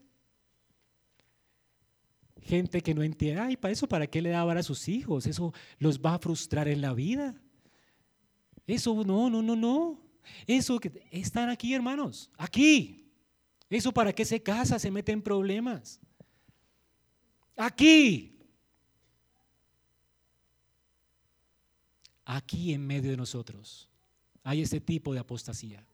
[2.43, 5.27] Gente que no entiende, ay, para eso, ¿para qué le daban a sus hijos?
[5.27, 7.41] Eso los va a frustrar en la vida.
[8.67, 10.01] Eso, no, no, no, no.
[10.47, 13.11] Eso que están aquí, hermanos, aquí.
[13.71, 16.01] Eso para qué se casa, se mete en problemas.
[17.57, 18.39] Aquí.
[22.25, 23.89] Aquí en medio de nosotros
[24.43, 25.87] hay este tipo de apostasía.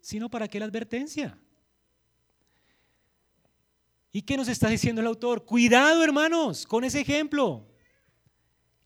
[0.00, 1.38] Sino para qué la advertencia.
[4.12, 5.44] ¿Y qué nos está diciendo el autor?
[5.44, 7.66] Cuidado, hermanos, con ese ejemplo.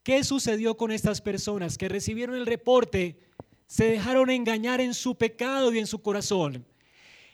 [0.03, 3.19] ¿Qué sucedió con estas personas que recibieron el reporte,
[3.67, 6.67] se dejaron engañar en su pecado y en su corazón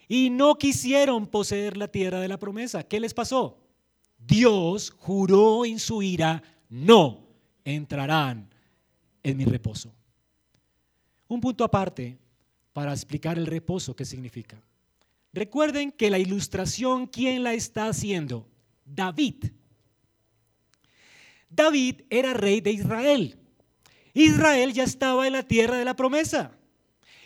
[0.07, 2.85] y no quisieron poseer la tierra de la promesa?
[2.85, 3.59] ¿Qué les pasó?
[4.18, 7.26] Dios juró en su ira, no
[7.64, 8.48] entrarán
[9.24, 9.92] en mi reposo.
[11.26, 12.18] Un punto aparte
[12.72, 14.62] para explicar el reposo, ¿qué significa?
[15.33, 18.49] Recuerden que la ilustración, ¿quién la está haciendo?
[18.85, 19.53] David.
[21.49, 23.38] David era rey de Israel.
[24.12, 26.53] Israel ya estaba en la tierra de la promesa.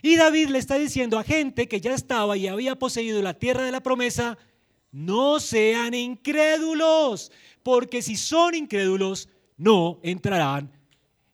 [0.03, 3.63] Y David le está diciendo a gente que ya estaba y había poseído la tierra
[3.63, 4.37] de la promesa,
[4.93, 10.71] no sean incrédulos, porque si son incrédulos, no entrarán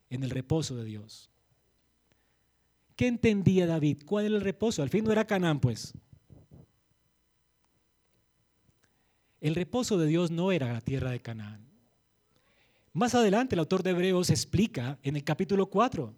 [0.08, 1.30] en el reposo de Dios.
[2.94, 4.02] ¿Qué entendía David?
[4.06, 4.82] ¿Cuál era el reposo?
[4.82, 5.92] Al fin no era Canaán, pues.
[9.40, 11.66] El reposo de Dios no era la tierra de Canaán.
[12.92, 16.14] Más adelante el autor de Hebreos explica en el capítulo 4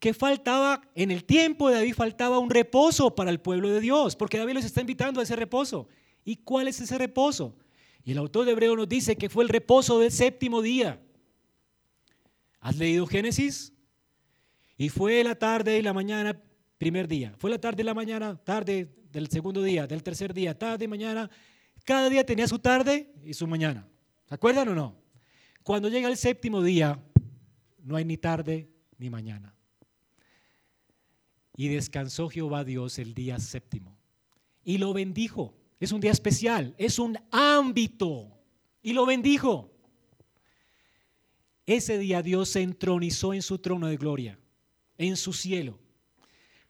[0.00, 4.16] que faltaba, en el tiempo de David faltaba un reposo para el pueblo de Dios,
[4.16, 5.88] porque David los está invitando a ese reposo.
[6.24, 7.54] ¿Y cuál es ese reposo?
[8.02, 10.98] Y el autor de Hebreos nos dice que fue el reposo del séptimo día.
[12.60, 13.74] ¿Has leído Génesis?
[14.78, 16.40] Y fue la tarde y la mañana,
[16.78, 17.34] primer día.
[17.36, 21.30] Fue la tarde, la mañana, tarde del segundo día, del tercer día, tarde, mañana.
[21.84, 23.86] Cada día tenía su tarde y su mañana.
[24.26, 24.96] ¿Se acuerdan o no?
[25.62, 27.02] Cuando llega el séptimo día,
[27.82, 29.54] no hay ni tarde ni mañana.
[31.56, 33.98] Y descansó Jehová Dios el día séptimo.
[34.64, 35.54] Y lo bendijo.
[35.78, 38.38] Es un día especial, es un ámbito.
[38.82, 39.70] Y lo bendijo.
[41.66, 44.38] Ese día Dios se entronizó en su trono de gloria,
[44.98, 45.78] en su cielo,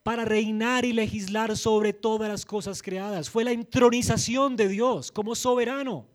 [0.02, 3.28] para reinar y legislar sobre todas las cosas creadas.
[3.28, 6.06] Fue la entronización de Dios como soberano.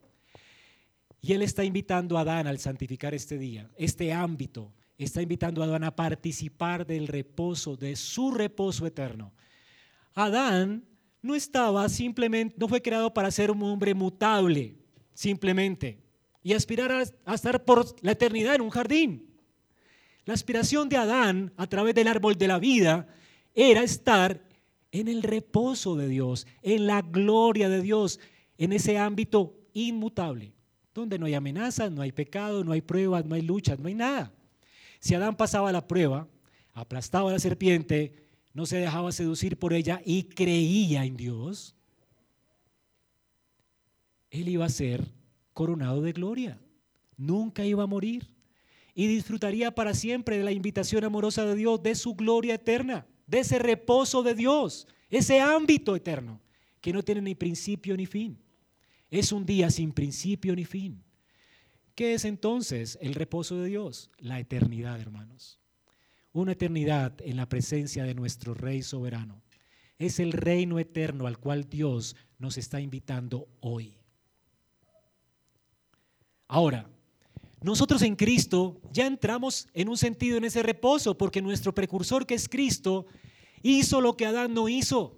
[1.22, 4.74] Y Él está invitando a Adán al santificar este día, este ámbito.
[4.98, 9.34] Está invitando a Adán a participar del reposo, de su reposo eterno.
[10.14, 10.86] Adán
[11.22, 14.76] no estaba simplemente, no fue creado para ser un hombre mutable,
[15.14, 16.06] simplemente
[16.46, 19.36] y aspirar a, estar por la eternidad en un jardín.
[20.26, 23.08] La aspiración de Adán a través del árbol de la vida
[23.56, 24.42] era estar
[24.92, 28.20] en el reposo de Dios, en la gloria de Dios,
[28.58, 30.54] en ese ámbito inmutable,
[30.94, 33.96] donde no hay amenazas, no hay pecado, no hay pruebas, no hay luchas, no hay
[33.96, 34.32] nada.
[35.00, 36.28] Si Adán pasaba la prueba,
[36.74, 41.76] aplastaba a la serpiente, no se dejaba seducir por ella y creía en Dios,
[44.30, 45.06] él iba a ser
[45.54, 46.60] coronado de gloria.
[47.18, 48.30] Nunca iba a morir.
[48.94, 53.40] Y disfrutaría para siempre de la invitación amorosa de Dios, de su gloria eterna, de
[53.40, 56.42] ese reposo de Dios, ese ámbito eterno,
[56.82, 58.38] que no tiene ni principio ni fin.
[59.10, 61.04] Es un día sin principio ni fin.
[61.96, 64.12] ¿Qué es entonces el reposo de Dios?
[64.20, 65.60] La eternidad, hermanos.
[66.34, 69.42] Una eternidad en la presencia de nuestro Rey soberano.
[69.98, 73.98] Es el reino eterno al cual Dios nos está invitando hoy.
[76.48, 76.90] Ahora,
[77.66, 82.36] nosotros en Cristo ya entramos en un sentido en ese reposo porque nuestro precursor que
[82.36, 83.08] es Cristo
[83.64, 85.18] hizo lo que Adán no hizo.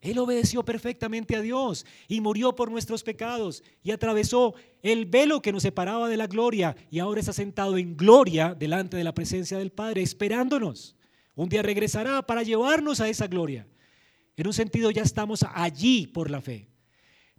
[0.00, 5.52] Él obedeció perfectamente a Dios y murió por nuestros pecados y atravesó el velo que
[5.52, 9.56] nos separaba de la gloria y ahora está sentado en gloria delante de la presencia
[9.56, 10.96] del Padre, esperándonos.
[11.36, 13.64] Un día regresará para llevarnos a esa gloria.
[14.36, 16.68] En un sentido ya estamos allí por la fe,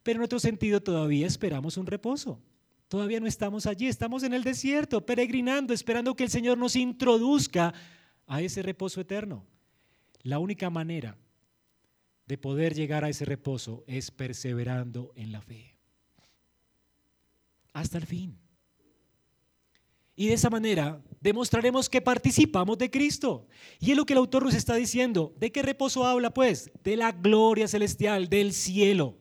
[0.04, 2.40] pero en otro sentido todavía esperamos un reposo.
[2.88, 7.74] Todavía no estamos allí, estamos en el desierto, peregrinando, esperando que el Señor nos introduzca
[8.26, 9.46] a ese reposo eterno.
[10.24, 11.18] La única manera
[12.26, 15.78] de poder llegar a ese reposo es perseverando en la fe.
[17.74, 18.38] Hasta el fin.
[20.16, 23.48] Y de esa manera demostraremos que participamos de Cristo.
[23.80, 25.34] Y es lo que el autor nos está diciendo.
[25.38, 26.34] ¿De qué reposo habla?
[26.34, 29.18] Pues de la gloria celestial, del cielo.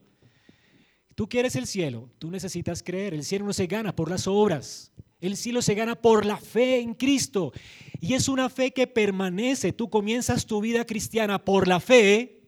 [1.17, 3.15] Tú quieres el cielo, tú necesitas creer.
[3.15, 4.93] El cielo no se gana por las obras.
[5.19, 7.53] El cielo se gana por la fe en Cristo.
[8.01, 9.73] Y es una fe que permanece.
[9.73, 12.43] Tú comienzas tu vida cristiana por la fe,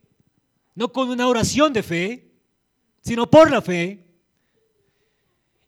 [0.74, 2.30] no con una oración de fe,
[3.00, 4.04] sino por la fe.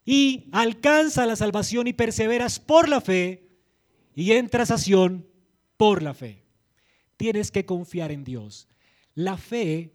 [0.04, 3.48] Y alcanza la salvación y perseveras por la fe
[4.14, 4.76] y entras a
[5.78, 6.44] por la fe.
[7.16, 8.68] Tienes que confiar en Dios.
[9.14, 9.94] La fe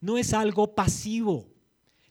[0.00, 1.55] no es algo pasivo.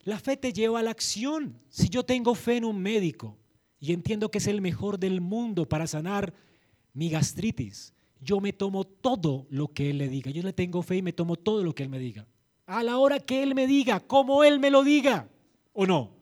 [0.06, 1.58] La fe te lleva a la acción.
[1.68, 3.36] Si yo tengo fe en un médico
[3.80, 6.32] y entiendo que es el mejor del mundo para sanar
[6.92, 10.30] mi gastritis, yo me tomo todo lo que él le diga.
[10.30, 12.24] Yo le tengo fe y me tomo todo lo que él me diga.
[12.66, 15.28] A la hora que él me diga, como él me lo diga,
[15.72, 16.12] ¿o no?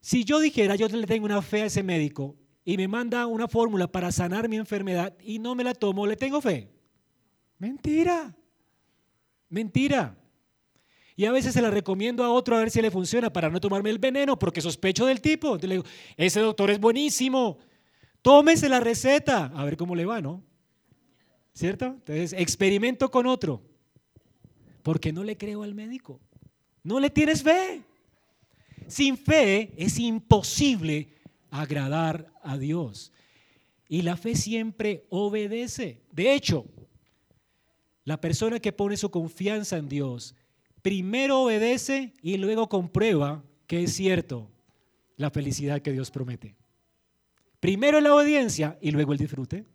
[0.00, 3.48] Si yo dijera, yo le tengo una fe a ese médico y me manda una
[3.48, 6.70] fórmula para sanar mi enfermedad y no me la tomo, ¿le tengo fe?
[7.58, 8.32] Mentira.
[9.48, 10.16] Mentira.
[11.20, 13.60] Y a veces se la recomiendo a otro a ver si le funciona para no
[13.60, 15.58] tomarme el veneno porque sospecho del tipo.
[15.58, 15.84] le digo,
[16.16, 17.58] ese doctor es buenísimo.
[18.22, 20.42] Tómese la receta, a ver cómo le va, ¿no?
[21.52, 21.84] ¿Cierto?
[21.84, 23.60] Entonces, experimento con otro.
[24.82, 26.18] Porque no le creo al médico.
[26.82, 27.82] No le tienes fe.
[28.86, 31.08] Sin fe es imposible
[31.50, 33.12] agradar a Dios.
[33.90, 36.00] Y la fe siempre obedece.
[36.12, 36.64] De hecho,
[38.04, 40.34] la persona que pone su confianza en Dios
[40.82, 44.50] primero obedece y luego comprueba que es cierto
[45.16, 46.56] la felicidad que Dios promete.
[47.60, 49.66] Primero la obediencia y luego el disfrute.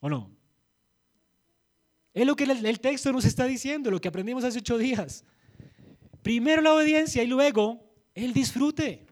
[0.00, 0.30] ¿O no?
[2.14, 5.24] Es lo que el texto nos está diciendo, lo que aprendimos hace ocho días.
[6.22, 9.06] Primero la obediencia y luego el disfrute.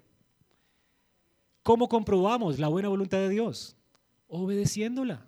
[1.63, 3.77] ¿Cómo comprobamos la buena voluntad de Dios?
[4.29, 5.27] Obedeciéndola.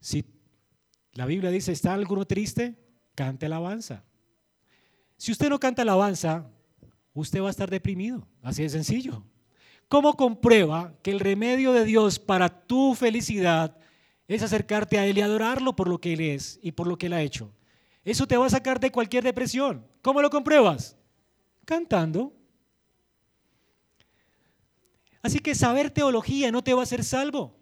[0.00, 0.24] Si
[1.12, 2.76] la Biblia dice, ¿está alguno triste?
[3.14, 4.04] Cante alabanza.
[5.16, 6.50] Si usted no canta alabanza,
[7.12, 8.26] usted va a estar deprimido.
[8.42, 9.24] Así de sencillo.
[9.88, 13.76] ¿Cómo comprueba que el remedio de Dios para tu felicidad
[14.34, 17.06] es acercarte a Él y adorarlo por lo que Él es y por lo que
[17.06, 17.52] Él ha hecho.
[18.04, 19.84] Eso te va a sacar de cualquier depresión.
[20.02, 20.96] ¿Cómo lo compruebas?
[21.64, 22.32] Cantando.
[25.20, 27.59] Así que saber teología no te va a hacer salvo.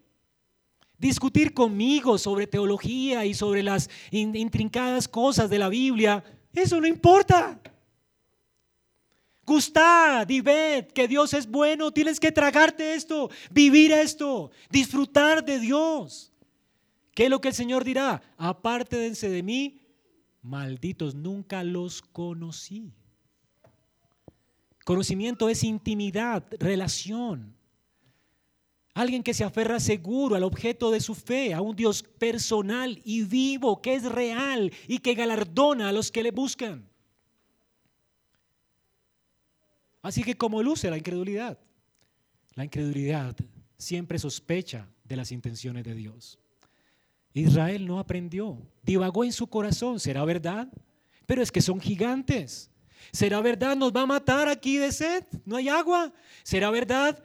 [0.99, 7.59] Discutir conmigo sobre teología y sobre las intrincadas cosas de la Biblia, eso no importa.
[9.45, 15.59] Gustad y ved que Dios es bueno, tienes que tragarte esto, vivir esto, disfrutar de
[15.59, 16.31] Dios.
[17.15, 18.21] ¿Qué es lo que el Señor dirá?
[18.37, 19.81] Apártense de mí,
[20.41, 22.93] malditos, nunca los conocí.
[24.85, 27.58] Conocimiento es intimidad, relación.
[28.93, 33.23] Alguien que se aferra seguro al objeto de su fe, a un Dios personal y
[33.23, 36.89] vivo, que es real y que galardona a los que le buscan.
[40.01, 41.59] Así que como luce la incredulidad,
[42.55, 43.35] la incredulidad
[43.77, 46.39] siempre sospecha de las intenciones de Dios.
[47.33, 50.67] Israel no aprendió, divagó en su corazón, ¿será verdad?
[51.25, 52.71] Pero es que son gigantes.
[53.11, 53.75] ¿Será verdad?
[53.75, 55.23] ¿Nos va a matar aquí de sed?
[55.45, 56.11] ¿No hay agua?
[56.43, 57.23] ¿Será verdad?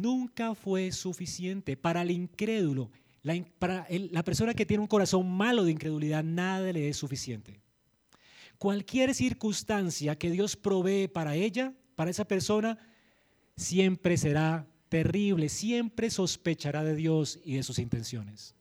[0.00, 2.90] Nunca fue suficiente para el incrédulo.
[3.22, 7.60] La, para la persona que tiene un corazón malo de incredulidad, nada le es suficiente.
[8.58, 12.78] Cualquier circunstancia que Dios provee para ella, para esa persona,
[13.56, 18.54] siempre será terrible, siempre sospechará de Dios y de sus intenciones.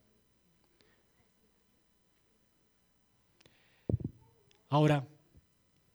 [4.70, 5.08] Ahora,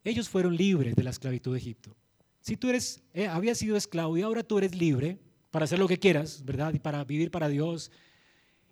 [0.05, 1.97] ellos fueron libres de la esclavitud de Egipto.
[2.41, 5.19] Si tú eres, eh, habías sido esclavo y ahora tú eres libre
[5.53, 6.75] para hacer lo que quieras, ¿verdad?
[6.75, 7.93] Y para vivir para Dios.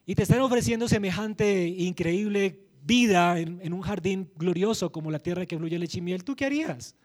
[0.06, 5.58] Y te están ofreciendo semejante increíble vida en, un jardín glorioso como la tierra que
[5.58, 6.24] fluye leche y miel.
[6.24, 6.96] ¿Tú qué harías?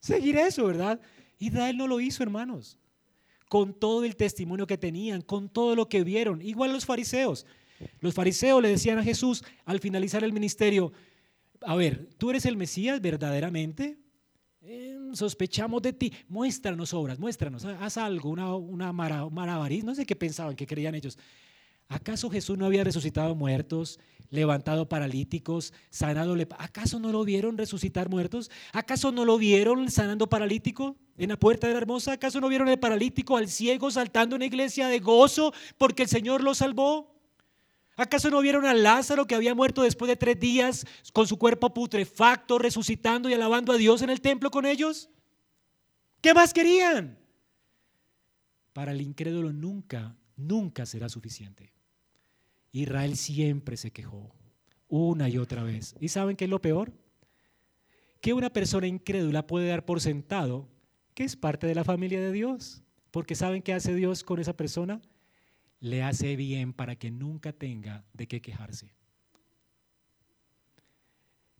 [0.00, 1.00] Seguir eso, ¿verdad?
[1.38, 2.76] Israel no lo hizo, hermanos.
[3.48, 6.42] Con todo el testimonio que tenían, con todo lo que vieron.
[6.42, 7.46] Igual los fariseos.
[8.00, 10.92] Los fariseos le decían a Jesús al finalizar el ministerio,
[11.60, 14.03] a ver, ¿tú eres el Mesías verdaderamente?
[15.12, 16.12] Sospechamos de ti.
[16.28, 21.18] Muéstranos obras, muéstranos, haz algo, una, una No sé qué pensaban, qué creían ellos.
[21.88, 24.00] ¿Acaso Jesús no había resucitado muertos,
[24.30, 28.50] levantado paralíticos, sanado ¿Acaso no lo vieron resucitar muertos?
[28.72, 32.12] ¿Acaso no lo vieron sanando paralítico en la puerta de la hermosa?
[32.12, 36.08] ¿Acaso no vieron el paralítico al ciego saltando en la iglesia de gozo porque el
[36.08, 37.13] Señor lo salvó?
[37.96, 41.72] ¿Acaso no vieron a Lázaro que había muerto después de tres días con su cuerpo
[41.72, 45.08] putrefacto, resucitando y alabando a Dios en el templo con ellos?
[46.20, 47.18] ¿Qué más querían?
[48.72, 51.72] Para el incrédulo nunca, nunca será suficiente.
[52.72, 54.34] Israel siempre se quejó,
[54.88, 55.94] una y otra vez.
[56.00, 56.92] ¿Y saben qué es lo peor?
[58.20, 60.68] Que una persona incrédula puede dar por sentado
[61.14, 62.82] que es parte de la familia de Dios.
[63.12, 65.00] Porque ¿saben qué hace Dios con esa persona?
[65.84, 68.94] Le hace bien para que nunca tenga de qué quejarse.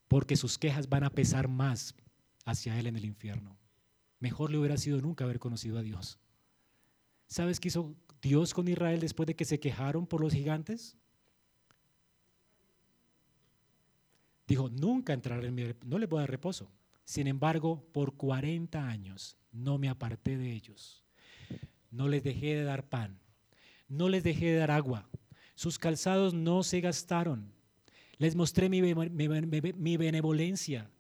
[0.09, 1.95] Porque sus quejas van a pesar más
[2.47, 3.59] hacia él en el infierno.
[4.21, 6.19] Mejor le hubiera sido nunca haber conocido a Dios.
[7.27, 10.97] ¿Sabes qué hizo Dios con Israel después de que se quejaron por los gigantes?
[14.49, 16.73] Dijo, nunca entraré en mi, no les voy a dar reposo.
[17.05, 21.05] Sin embargo, por 40 años no me aparté de ellos.
[21.91, 23.21] No les dejé de dar pan
[23.89, 25.09] no les dejé de dar agua.
[25.55, 27.53] Sus calzados no se gastaron.
[28.19, 28.81] Les mostré mi,
[29.97, 30.91] benevolencia.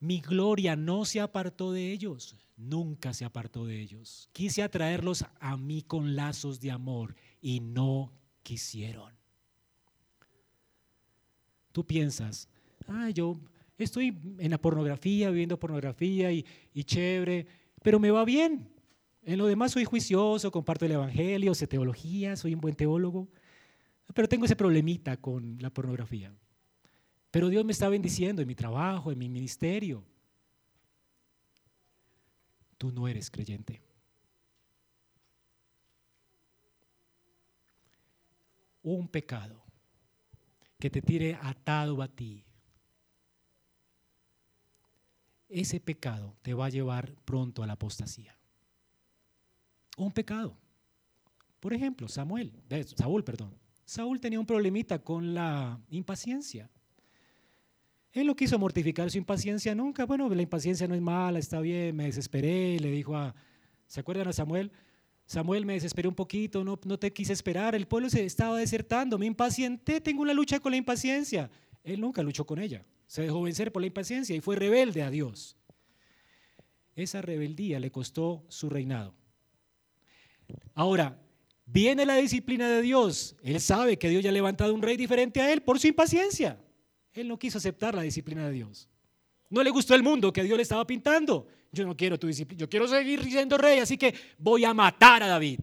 [0.00, 2.36] Mi gloria no se apartó de ellos.
[2.56, 4.28] Nunca se apartó de ellos.
[4.32, 9.12] Quise atraerlos a mí con lazos de amor y no quisieron.
[11.72, 12.48] Tú piensas,
[12.86, 13.40] ah, yo
[13.78, 17.46] estoy en la pornografía, viendo pornografía y, y chévere,
[17.82, 18.71] pero me va bien.
[19.24, 23.28] En lo demás soy juicioso, comparto el Evangelio, sé teología, soy un buen teólogo,
[24.14, 26.34] pero tengo ese problemita con la pornografía.
[27.30, 30.04] Pero Dios me está bendiciendo en mi trabajo, en mi ministerio.
[32.76, 33.80] Tú no eres creyente.
[38.82, 39.62] Un pecado
[40.80, 42.44] que te tire atado a ti.
[45.48, 48.36] Ese pecado te va a llevar pronto a la apostasía
[49.96, 50.56] un pecado.
[51.60, 52.52] Por ejemplo, Samuel,
[52.96, 53.54] Saúl, perdón.
[53.84, 56.70] Saúl tenía un problemita con la impaciencia.
[58.12, 60.04] Él no quiso mortificar su impaciencia nunca.
[60.04, 63.34] Bueno, la impaciencia no es mala, está bien, me desesperé, le dijo a,
[63.86, 64.70] ¿se acuerdan a Samuel?
[65.24, 69.18] Samuel, me desesperé un poquito, no, no te quise esperar, el pueblo se estaba desertando,
[69.18, 71.50] me impacienté, tengo una lucha con la impaciencia.
[71.84, 75.10] Él nunca luchó con ella, se dejó vencer por la impaciencia y fue rebelde a
[75.10, 75.56] Dios.
[76.94, 79.14] Esa rebeldía le costó su reinado.
[80.74, 81.18] Ahora,
[81.72, 83.34] Viene la disciplina de Dios.
[83.42, 86.58] Él sabe que Dios ya ha levantado un rey diferente a él por su impaciencia.
[87.14, 88.90] Él no quiso aceptar la disciplina de Dios.
[89.48, 91.46] No le gustó el mundo que Dios le estaba pintando.
[91.72, 95.22] Yo no quiero tu disciplina, yo quiero seguir siendo rey, así que voy a matar
[95.22, 95.60] a David.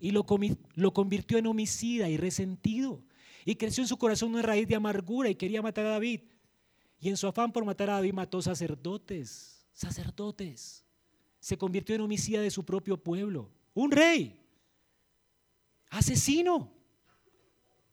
[0.00, 0.26] Y lo,
[0.74, 3.02] lo convirtió en homicida y resentido.
[3.46, 6.20] Y creció en su corazón una raíz de amargura y quería matar a David.
[7.00, 10.84] Y en su afán por matar a David mató sacerdotes, sacerdotes.
[11.40, 13.50] Se convirtió en homicida de su propio pueblo.
[13.78, 14.36] Un rey,
[15.90, 16.72] asesino.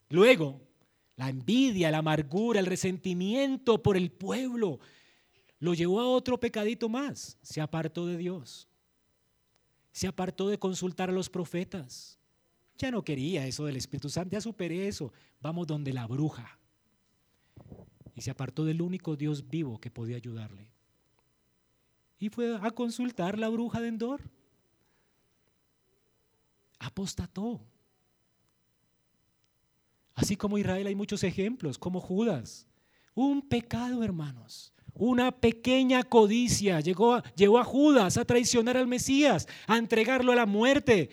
[0.09, 0.59] Luego,
[1.15, 4.79] la envidia, la amargura, el resentimiento por el pueblo
[5.59, 7.37] lo llevó a otro pecadito más.
[7.43, 8.67] Se apartó de Dios.
[9.91, 12.17] Se apartó de consultar a los profetas.
[12.79, 15.13] Ya no quería eso del Espíritu Santo, ya superé eso.
[15.39, 16.57] Vamos donde la bruja.
[18.15, 20.67] Y se apartó del único Dios vivo que podía ayudarle.
[22.17, 24.34] Y fue a consultar la bruja de Endor.
[26.85, 27.61] Apostató.
[30.13, 32.67] Así como Israel hay muchos ejemplos, como Judas.
[33.13, 34.71] Un pecado, hermanos.
[34.93, 40.45] Una pequeña codicia llegó, llevó a Judas a traicionar al Mesías, a entregarlo a la
[40.45, 41.09] muerte,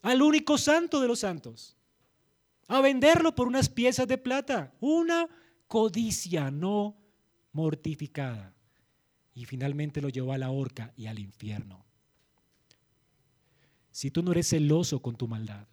[0.00, 1.76] al único santo de los santos,
[2.68, 4.72] a venderlo por unas piezas de plata.
[4.80, 5.28] Una
[5.66, 6.96] codicia no
[7.52, 8.54] mortificada.
[9.34, 11.83] Y finalmente lo llevó a la horca y al infierno.
[13.94, 15.68] Si tú no eres celoso con tu maldad,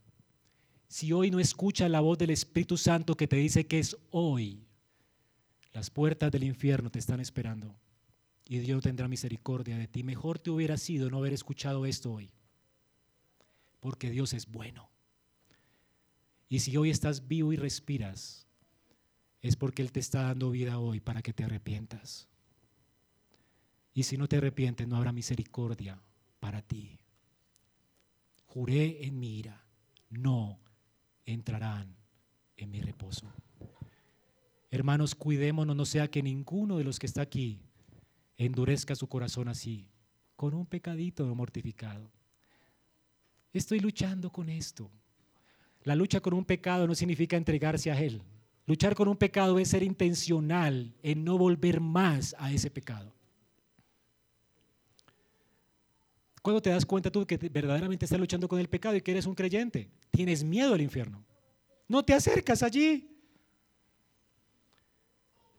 [0.88, 4.68] si hoy no escuchas la voz del Espíritu Santo que te dice que es hoy,
[5.74, 7.76] las puertas del infierno te están esperando
[8.46, 10.04] y Dios tendrá misericordia de ti.
[10.04, 12.30] Mejor te hubiera sido no haber escuchado esto hoy,
[13.80, 14.92] porque Dios es bueno.
[16.48, 18.46] Y si hoy estás vivo y respiras,
[19.42, 22.30] es porque Él te está dando vida hoy para que te arrepientas.
[23.96, 26.00] Y si no te arrepientes, no habrá misericordia
[26.40, 27.01] para ti.
[28.54, 29.64] Juré en mi ira,
[30.10, 30.60] no
[31.26, 31.96] entrarán
[32.58, 33.26] en mi reposo.
[34.70, 37.62] Hermanos, cuidémonos, no sea que ninguno de los que está aquí
[38.36, 39.88] endurezca su corazón así,
[40.36, 42.12] con un pecadito mortificado.
[43.54, 44.92] Estoy luchando con esto.
[45.84, 48.22] La lucha con un pecado no significa entregarse a él.
[48.66, 53.14] Luchar con un pecado es ser intencional en no volver más a ese pecado.
[56.42, 59.26] Cuando te das cuenta tú que verdaderamente estás luchando con el pecado y que eres
[59.26, 61.24] un creyente, tienes miedo al infierno.
[61.88, 63.08] No te acercas allí.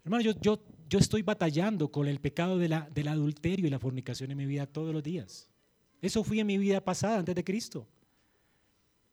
[0.05, 3.79] Hermano, yo, yo, yo estoy batallando con el pecado de la, del adulterio y la
[3.79, 5.49] fornicación en mi vida todos los días.
[6.01, 7.87] Eso fui en mi vida pasada antes de Cristo.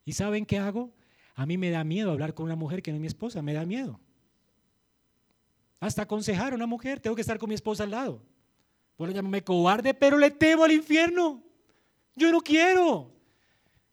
[0.06, 0.92] ¿Y saben qué hago?
[1.36, 3.54] A mí me da miedo hablar con una mujer que no es mi esposa, me
[3.54, 4.00] da miedo.
[5.80, 8.24] Hasta aconsejar a una mujer, tengo que estar con mi esposa al lado.
[8.98, 11.44] Por llamarme cobarde, pero le temo al infierno.
[12.20, 13.12] Yo no quiero.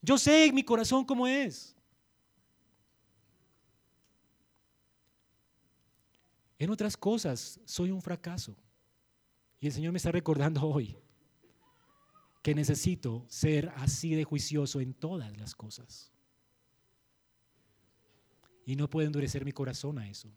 [0.01, 1.75] Yo sé en mi corazón cómo es.
[6.59, 8.55] En otras cosas soy un fracaso.
[9.59, 10.97] Y el Señor me está recordando hoy
[12.43, 16.11] que necesito ser así de juicioso en todas las cosas.
[18.65, 20.29] Y no puedo endurecer mi corazón a eso.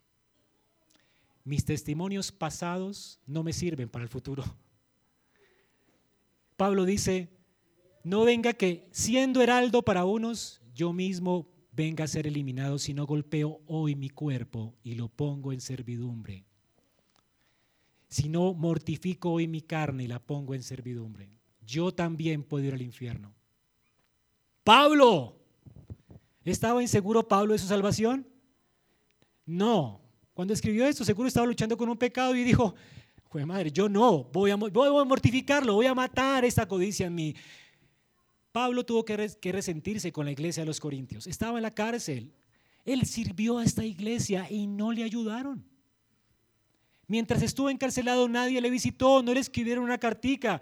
[1.43, 4.45] Mis testimonios pasados no me sirven para el futuro.
[6.57, 7.40] Pablo dice,
[8.03, 13.07] no venga que siendo heraldo para unos, yo mismo venga a ser eliminado si no
[13.07, 16.45] golpeo hoy mi cuerpo y lo pongo en servidumbre.
[18.09, 21.31] Si no mortifico hoy mi carne y la pongo en servidumbre,
[21.65, 23.33] yo también puedo ir al infierno.
[24.65, 25.37] Pablo,
[26.45, 28.27] ¿estaba inseguro Pablo de su salvación?
[29.47, 30.01] No.
[30.35, 32.75] Cuando escribió esto, seguro estaba luchando con un pecado y dijo,
[33.31, 37.35] pues madre, yo no, voy a, mortificarlo, voy a matar esta codicia en mí.
[38.53, 39.17] Pablo tuvo que,
[39.53, 41.27] resentirse con la iglesia de los Corintios.
[41.27, 42.33] Estaba en la cárcel.
[42.85, 45.65] Él sirvió a esta iglesia y no le ayudaron.
[47.07, 50.61] Mientras estuvo encarcelado nadie le visitó, no le escribieron una cartica.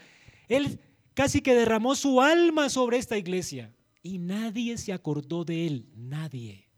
[0.49, 0.81] Él
[1.15, 6.69] casi que derramó su alma sobre esta iglesia y nadie se acordó de él, nadie.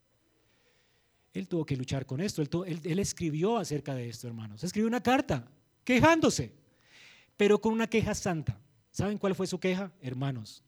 [1.33, 4.65] Él tuvo que luchar con esto, él, escribió acerca de esto, hermanos.
[4.65, 5.49] Escribió una carta
[5.85, 6.53] quejándose,
[7.37, 8.61] pero con una queja santa.
[8.91, 9.93] ¿Saben cuál fue su queja?
[10.01, 10.65] Hermanos,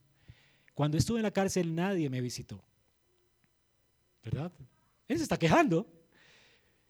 [0.75, 2.63] cuando estuve en la cárcel nadie me visitó.
[4.25, 4.53] ¿Verdad?
[5.09, 5.87] Él se está quejando.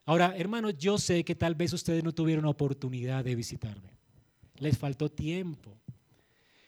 [0.05, 3.91] Ahora, hermanos, yo sé que tal vez ustedes no tuvieron oportunidad de visitarme.
[4.59, 5.77] Les faltó tiempo.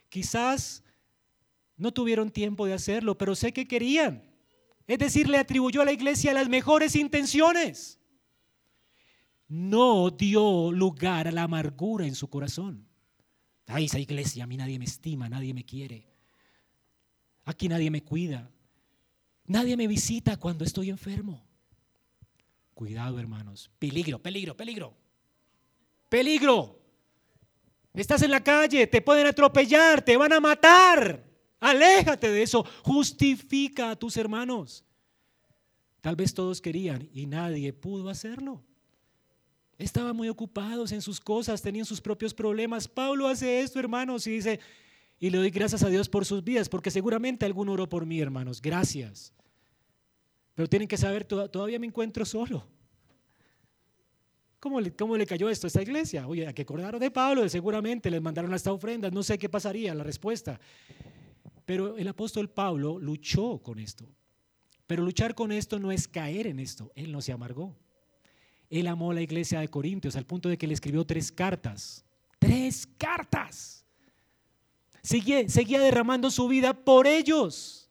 [0.09, 0.83] Quizás
[1.77, 4.23] no tuvieron tiempo de hacerlo, pero sé que querían.
[4.87, 7.99] Es decir, le atribuyó a la iglesia las mejores intenciones.
[9.49, 12.87] No dio lugar a la amargura en su corazón.
[13.67, 16.14] Ay, esa iglesia, a mí nadie me estima, nadie me quiere.
[17.45, 18.51] Aquí nadie me cuida.
[19.47, 21.45] Nadie me visita cuando estoy enfermo.
[22.73, 23.71] Cuidado, hermanos.
[23.79, 24.95] Peligro, peligro, peligro.
[26.09, 26.79] Peligro.
[27.93, 31.25] Estás en la calle, te pueden atropellar, te van a matar.
[31.61, 32.65] Aléjate de eso.
[32.83, 34.85] Justifica a tus hermanos.
[36.01, 38.63] Tal vez todos querían y nadie pudo hacerlo.
[39.79, 42.87] Estaban muy ocupados en sus cosas, tenían sus propios problemas.
[42.87, 44.61] Pablo hace esto, hermanos, y dice,
[45.19, 48.21] y le doy gracias a Dios por sus vidas, porque seguramente alguno oró por mí,
[48.21, 48.61] hermanos.
[48.61, 49.33] Gracias.
[50.55, 52.67] Pero tienen que saber, todavía me encuentro solo.
[54.61, 56.27] ¿Cómo le, ¿Cómo le, cayó esto a esta iglesia?
[56.27, 59.95] Oye, a que acordaron de Pablo, seguramente les mandaron hasta ofrendas, no sé qué pasaría,
[59.95, 60.59] la respuesta.
[61.67, 64.09] Pero el apóstol Pablo luchó con esto.
[64.87, 67.77] Pero luchar con esto no es caer en esto, él no se amargó.
[68.71, 72.05] Él amó a la iglesia de Corintios al punto de que le escribió tres cartas.
[72.39, 73.84] Tres cartas.
[75.05, 77.91] Seguía, derramando su vida por ellos,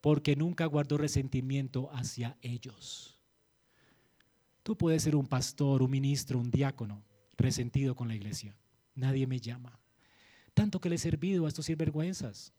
[0.00, 3.16] porque nunca guardó resentimiento hacia ellos.
[4.64, 7.00] Tú puedes ser un pastor, un ministro, un diácono,
[7.36, 8.56] resentido con la iglesia.
[8.96, 9.78] Nadie me llama.
[10.52, 12.52] Tanto que le he servido a estos sinvergüenzas.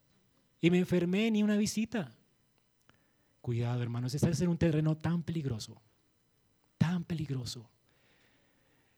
[0.62, 2.16] Y me enfermé ni una visita.
[3.42, 5.82] Cuidado, hermanos, estás en un terreno tan peligroso,
[6.78, 7.70] tan peligroso.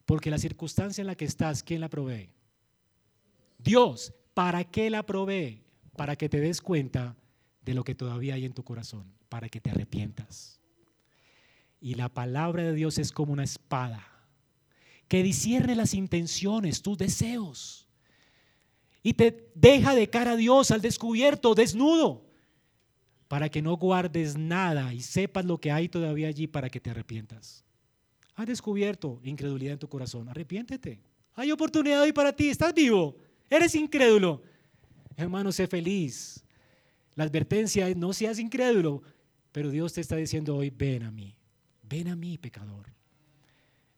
[0.05, 2.29] Porque la circunstancia en la que estás, ¿quién la provee?
[3.57, 4.13] Dios.
[4.35, 5.63] ¿Para qué la provee?
[5.95, 7.15] Para que te des cuenta
[7.63, 10.59] de lo que todavía hay en tu corazón, para que te arrepientas.
[11.81, 14.07] Y la palabra de Dios es como una espada
[15.07, 17.87] que discierne las intenciones, tus deseos,
[19.01, 22.25] y te deja de cara a Dios al descubierto, desnudo
[23.27, 26.89] para que no guardes nada y sepas lo que hay todavía allí para que te
[26.89, 27.63] arrepientas.
[28.35, 31.01] Has descubierto incredulidad en tu corazón, arrepiéntete.
[31.33, 33.17] Hay oportunidad hoy para ti, estás vivo,
[33.49, 34.43] eres incrédulo.
[35.17, 36.43] Hermano, sé feliz.
[37.15, 39.01] La advertencia es no seas incrédulo,
[39.51, 41.35] pero Dios te está diciendo hoy, ven a mí,
[41.83, 42.93] ven a mí, pecador.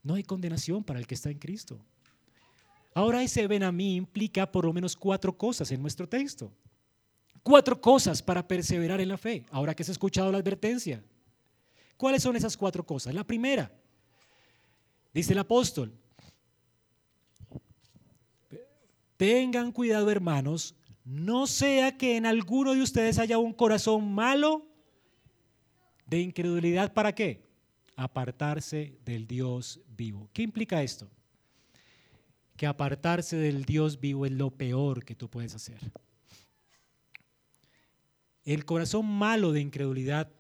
[0.04, 1.84] No hay condenación para el que está en Cristo.
[2.94, 6.52] Ahora ese ven a mí implica por lo menos cuatro cosas en nuestro texto.
[7.44, 11.04] Cuatro cosas para perseverar en la fe, ahora que has escuchado la advertencia.
[11.96, 13.14] ¿Cuáles son esas cuatro cosas?
[13.14, 13.72] La primera,
[15.14, 15.92] dice el apóstol,
[19.18, 24.66] tengan cuidado hermanos, no sea que en alguno de ustedes haya un corazón malo
[26.06, 26.94] de incredulidad.
[26.94, 27.44] ¿Para qué?
[27.96, 30.30] Apartarse del Dios vivo.
[30.34, 31.10] ¿Qué implica esto?
[32.56, 35.80] Que apartarse del Dios vivo es lo peor que tú puedes hacer.
[38.44, 40.32] El corazón malo de incredulidad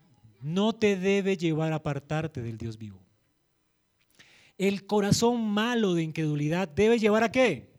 [0.41, 2.99] no te debe llevar a apartarte del Dios vivo.
[4.57, 7.76] El corazón malo de incredulidad debe llevar a qué?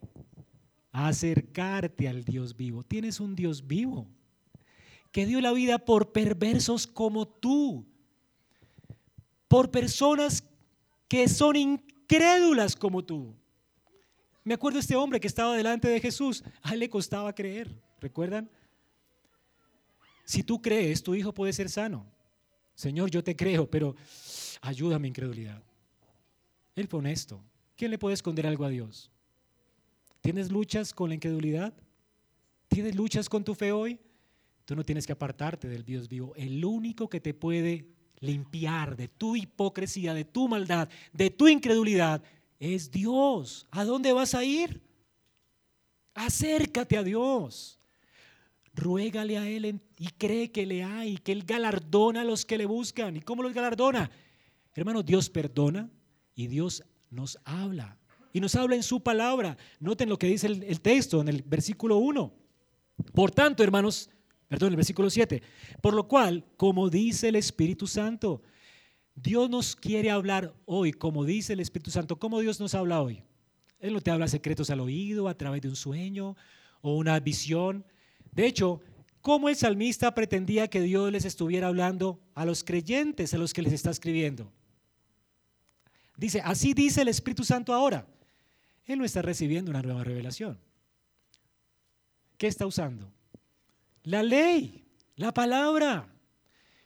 [0.93, 2.83] Acercarte al Dios vivo.
[2.83, 4.07] Tienes un Dios vivo
[5.13, 7.87] que dio la vida por perversos como tú,
[9.49, 10.45] por personas
[11.09, 13.35] que son incrédulas como tú.
[14.45, 18.51] Me acuerdo este hombre que estaba delante de Jesús, a él le costaba creer, ¿recuerdan?
[20.25, 22.07] Si tú crees, tu hijo puede ser sano.
[22.75, 23.97] Señor, yo te creo, pero
[24.61, 25.63] ayúdame mi incredulidad.
[26.77, 27.43] Él fue honesto.
[27.77, 29.11] ¿Quién le puede esconder algo a Dios?
[30.29, 31.73] ¿Tienes luchas con la incredulidad?
[32.69, 33.99] ¿Tienes luchas con tu fe hoy?
[34.67, 36.35] Tú no tienes que apartarte del Dios vivo.
[36.37, 37.89] El único que te puede
[38.21, 42.23] limpiar de tu hipocresía, de tu maldad, de tu incredulidad,
[42.61, 43.67] es Dios.
[43.71, 44.83] ¿A dónde vas a ir?
[46.13, 47.81] Acércate a Dios
[48.75, 52.67] ruégale a Él y cree que le hay, que Él galardona a los que le
[52.67, 53.17] buscan.
[53.17, 54.11] ¿Y cómo los galardona?
[54.75, 55.89] Hermano, Dios perdona
[56.35, 57.97] y Dios nos habla.
[58.39, 59.59] Y nos habla en su palabra.
[59.81, 62.33] Noten lo que dice el, texto en el versículo 1.
[63.13, 64.11] Por tanto, hermanos,
[64.47, 65.43] perdón, el versículo 7.
[65.83, 68.41] Por lo cual, como dice el Espíritu Santo,
[69.17, 72.21] Dios nos quiere hablar hoy, como dice el Espíritu Santo.
[72.21, 73.25] ¿Cómo Dios nos habla hoy?
[73.81, 76.37] Él no te habla secretos al oído, a través de un sueño
[76.81, 77.85] o una visión.
[78.31, 78.81] De hecho,
[79.21, 83.63] ¿cómo el salmista pretendía que Dios les estuviera hablando a los creyentes a los que
[83.63, 84.53] les está escribiendo?
[86.17, 88.07] Dice, así dice el Espíritu Santo ahora.
[88.89, 90.59] Él no está recibiendo una nueva revelación.
[92.39, 93.13] ¿Qué está usando?
[94.03, 96.09] La ley, la palabra.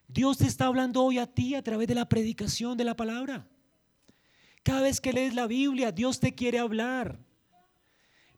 [0.09, 3.47] Dios te está hablando hoy a ti a través de la predicación de la palabra.
[4.65, 7.21] Cada vez que lees la Biblia, Dios te quiere hablar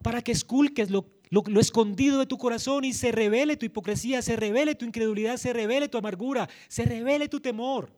[0.02, 4.36] para que esculques lo, lo, escondido de tu corazón y se revele tu hipocresía, se
[4.36, 7.90] revele tu incredulidad, se revele tu amargura, se revele tu temor,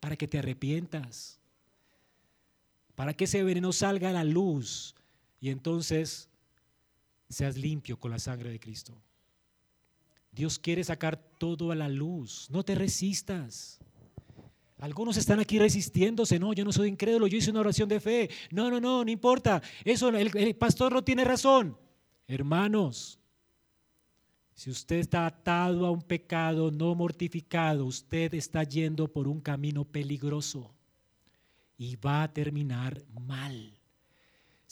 [0.00, 1.38] para que te arrepientas,
[2.96, 4.96] para que ese veneno salga a la luz
[5.44, 6.30] y entonces
[7.28, 8.96] seas limpio con la sangre de Cristo.
[10.32, 12.48] Dios quiere sacar todo a la luz.
[12.50, 13.78] No te resistas.
[14.78, 16.38] Algunos están aquí resistiéndose.
[16.38, 18.30] No, yo no soy incrédulo, yo hice una oración de fe.
[18.50, 19.60] No, no, no, no importa.
[19.84, 21.76] Eso, el, el pastor no tiene razón.
[22.26, 23.18] Hermanos,
[24.54, 29.84] si usted está atado a un pecado no mortificado, usted está yendo por un camino
[29.84, 30.74] peligroso
[31.76, 33.78] y va a terminar mal.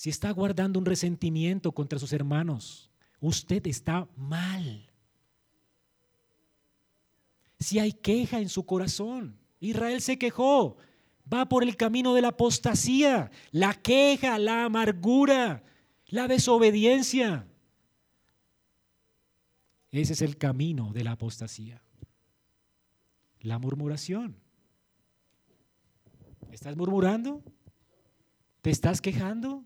[0.02, 2.90] Si está guardando un resentimiento contra sus hermanos,
[3.20, 4.90] usted está mal
[7.60, 9.38] si hay queja en su corazón.
[9.60, 10.76] Israel se quejó,
[11.32, 15.62] va por el camino de la apostasía, la queja, la amargura,
[16.06, 17.46] la desobediencia.
[19.92, 21.80] Ese es el camino de la apostasía.
[23.38, 24.34] La murmuración.
[26.50, 27.40] ¿Estás murmurando?
[28.62, 29.64] ¿Te estás quejando?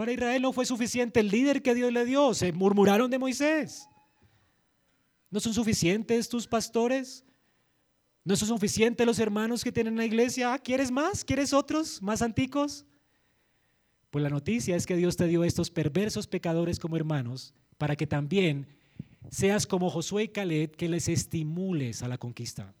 [0.00, 3.86] Para Israel no fue suficiente el líder que Dios le dio, se murmuraron de Moisés.
[5.28, 7.22] ¿No son suficientes tus pastores?
[8.24, 10.54] ¿No son suficientes los hermanos que tienen la iglesia?
[10.54, 11.22] Ah, ¿Quieres más?
[11.22, 12.86] ¿Quieres otros más antiguos?
[14.10, 18.06] Pues la noticia es que Dios te dio estos perversos pecadores como hermanos para que
[18.06, 18.68] también
[19.30, 22.74] seas como Josué y Caleb, que les estimules a la conquista.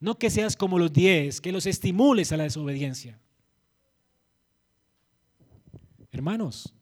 [0.00, 3.18] No que seas como los diez, que los estimules a la desobediencia.
[6.18, 6.74] Hermanos,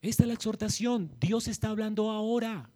[0.00, 1.14] esta es la exhortación.
[1.20, 2.70] Dios está hablando ahora.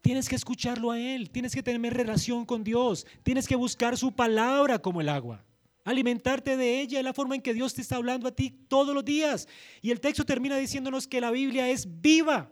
[0.00, 4.10] Tienes que escucharlo a Él, tienes que tener relación con Dios, tienes que buscar su
[4.10, 5.44] palabra como el agua,
[5.84, 8.92] alimentarte de ella, es la forma en que Dios te está hablando a ti todos
[8.92, 9.46] los días.
[9.80, 12.50] Y el texto termina diciéndonos que la Biblia es viva,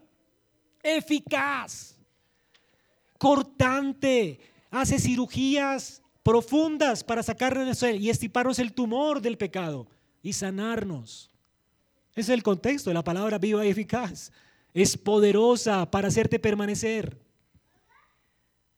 [0.80, 1.98] eficaz,
[3.18, 4.38] cortante,
[4.70, 9.88] hace cirugías profundas para sacarnos y estiparnos el tumor del pecado
[10.22, 11.31] y sanarnos.
[12.14, 14.32] Es el contexto la palabra viva y eficaz.
[14.74, 17.18] Es poderosa para hacerte permanecer.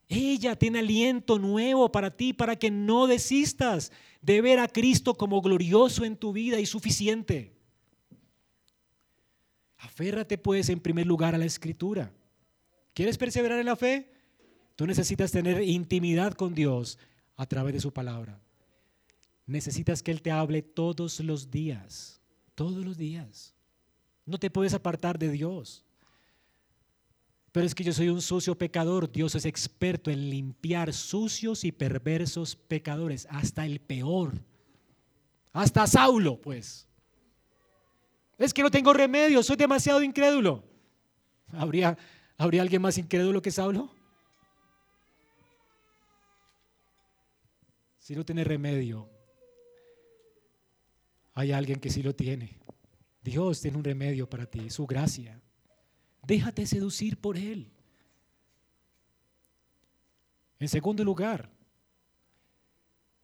[0.09, 5.41] Ella tiene aliento nuevo para ti, para que no desistas de ver a Cristo como
[5.41, 7.53] glorioso en tu vida y suficiente.
[9.79, 12.13] Aférrate pues en primer lugar a la escritura.
[12.95, 14.11] ¿Quieres perseverar en la fe?
[14.77, 16.99] Tú necesitas tener intimidad con Dios
[17.37, 18.41] a través de su palabra.
[19.47, 22.21] Necesitas que Él te hable todos los días,
[22.55, 23.55] todos los días.
[24.27, 25.85] No te puedes apartar de Dios.
[27.53, 29.11] Pero es que yo soy un sucio pecador.
[29.11, 34.33] Dios es experto en limpiar sucios y perversos pecadores, hasta el peor.
[35.53, 36.89] Hasta Saulo, pues.
[38.39, 40.65] Es que no tengo remedio, soy demasiado incrédulo.
[41.53, 41.97] ¿Habría,
[42.37, 43.95] ¿habría alguien más incrédulo que Saulo?
[47.99, 49.09] Si no tiene remedio,
[51.35, 52.59] hay alguien que sí lo tiene.
[53.23, 55.41] Dios tiene un remedio para ti, su gracia.
[56.23, 57.71] Déjate seducir por Él.
[60.59, 61.51] En segundo lugar,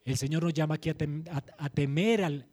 [0.05, 2.47] el Señor nos llama aquí a, temer a, la,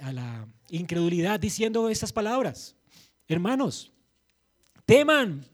[0.00, 2.76] a la incredulidad diciendo estas palabras.
[3.26, 3.92] Hermanos,
[4.84, 5.46] teman,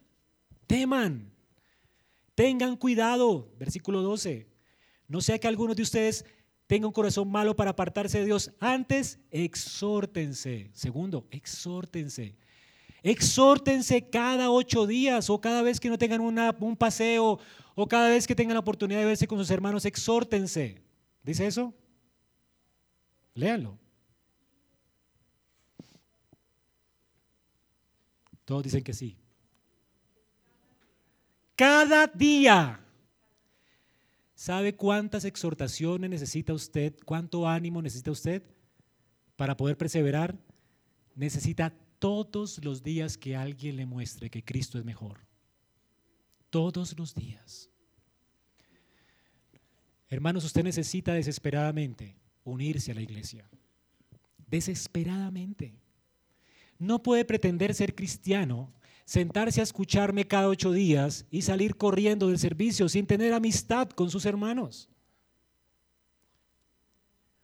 [0.66, 1.30] teman,
[2.34, 3.52] tengan cuidado.
[3.58, 4.48] Versículo 12.
[5.06, 6.24] No sea que algunos de ustedes
[6.66, 8.50] tengan un corazón malo para apartarse de Dios.
[8.58, 10.70] Antes, exhórtense.
[10.72, 12.36] Segundo, exhórtense.
[13.02, 17.38] Exhórtense cada ocho días o cada vez que no tengan un paseo
[17.74, 20.80] o cada vez que tengan la oportunidad de verse con sus hermanos, exhórtense.
[21.22, 21.74] ¿Dice eso?
[23.34, 23.78] Léanlo.
[28.44, 29.16] Todos dicen que sí.
[31.56, 32.83] Cada día.
[34.34, 36.94] ¿Sabe cuántas exhortaciones necesita usted?
[37.04, 38.42] ¿Cuánto ánimo necesita usted
[39.36, 40.36] para poder perseverar?
[41.14, 45.20] Necesita todos los días que alguien le muestre que Cristo es mejor.
[46.50, 47.70] Todos los días.
[50.08, 53.48] Hermanos, usted necesita desesperadamente unirse a la iglesia.
[54.46, 55.74] Desesperadamente.
[56.78, 58.72] No puede pretender ser cristiano,
[59.04, 64.10] sentarse a escucharme cada ocho días y salir corriendo del servicio sin tener amistad con
[64.10, 64.88] sus hermanos.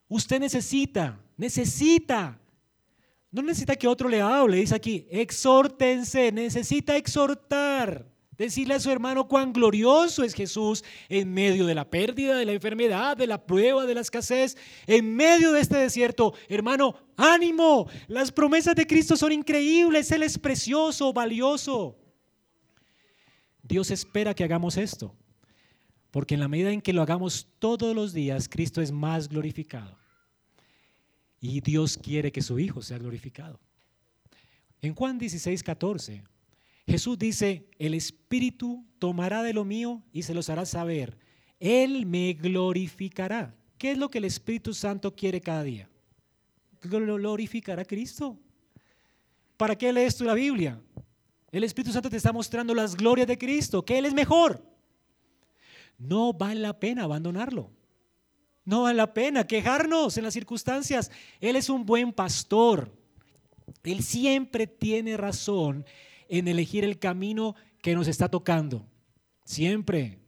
[0.09, 2.41] Usted necesita, necesita
[3.31, 8.07] no necesita que otro le hable, dice aquí, exhórtense, necesita exhortar.
[8.41, 12.53] Decirle a su hermano cuán glorioso es Jesús en medio de la pérdida, de la
[12.53, 16.32] enfermedad, de la prueba, de la escasez, en medio de este desierto.
[16.49, 21.99] Hermano, ánimo, las promesas de Cristo son increíbles, Él es precioso, valioso.
[23.62, 25.14] Dios espera que hagamos esto,
[26.11, 29.99] porque en la medida en que lo hagamos todos los días, Cristo es más glorificado.
[31.43, 33.61] Y Dios quiere que su Hijo sea glorificado.
[34.80, 36.22] En Juan 16, 14,
[36.91, 41.16] Jesús dice, el Espíritu tomará de lo mío y se los hará saber.
[41.61, 43.55] Él me glorificará.
[43.78, 45.88] ¿Qué es lo que el Espíritu Santo quiere cada día?
[46.82, 48.36] Glorificar a Cristo.
[49.57, 50.80] ¿Para qué lees tú la Biblia?
[51.53, 54.61] El Espíritu Santo te está mostrando las glorias de Cristo, que Él es mejor.
[55.97, 57.70] No vale la pena abandonarlo.
[58.64, 61.11] No vale la pena quejarnos en las circunstancias.
[61.41, 62.93] Él es un buen pastor.
[63.84, 65.84] Él siempre tiene razón
[66.31, 68.87] en elegir el camino que nos está tocando.
[69.45, 70.18] Siempre.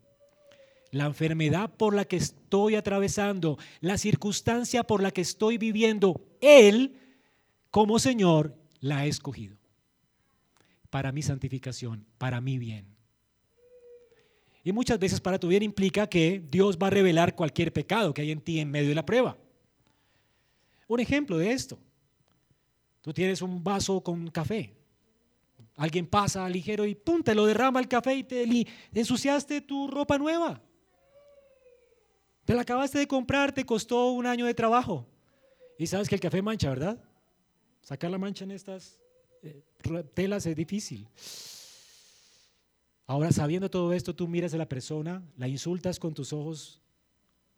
[0.90, 6.98] La enfermedad por la que estoy atravesando, la circunstancia por la que estoy viviendo, Él,
[7.70, 9.56] como Señor, la ha escogido.
[10.90, 12.94] Para mi santificación, para mi bien.
[14.64, 18.20] Y muchas veces para tu bien implica que Dios va a revelar cualquier pecado que
[18.20, 19.38] hay en ti en medio de la prueba.
[20.88, 21.78] Un ejemplo de esto.
[23.00, 24.81] Tú tienes un vaso con café
[25.76, 30.18] Alguien pasa ligero y pum, te lo derrama el café y te ensuciaste tu ropa
[30.18, 30.60] nueva.
[32.44, 35.06] Te la acabaste de comprar, te costó un año de trabajo.
[35.78, 37.02] Y sabes que el café mancha, ¿verdad?
[37.82, 39.00] Sacar la mancha en estas
[39.42, 39.62] eh,
[40.14, 41.08] telas es difícil.
[43.06, 46.80] Ahora, sabiendo todo esto, tú miras a la persona, la insultas con tus ojos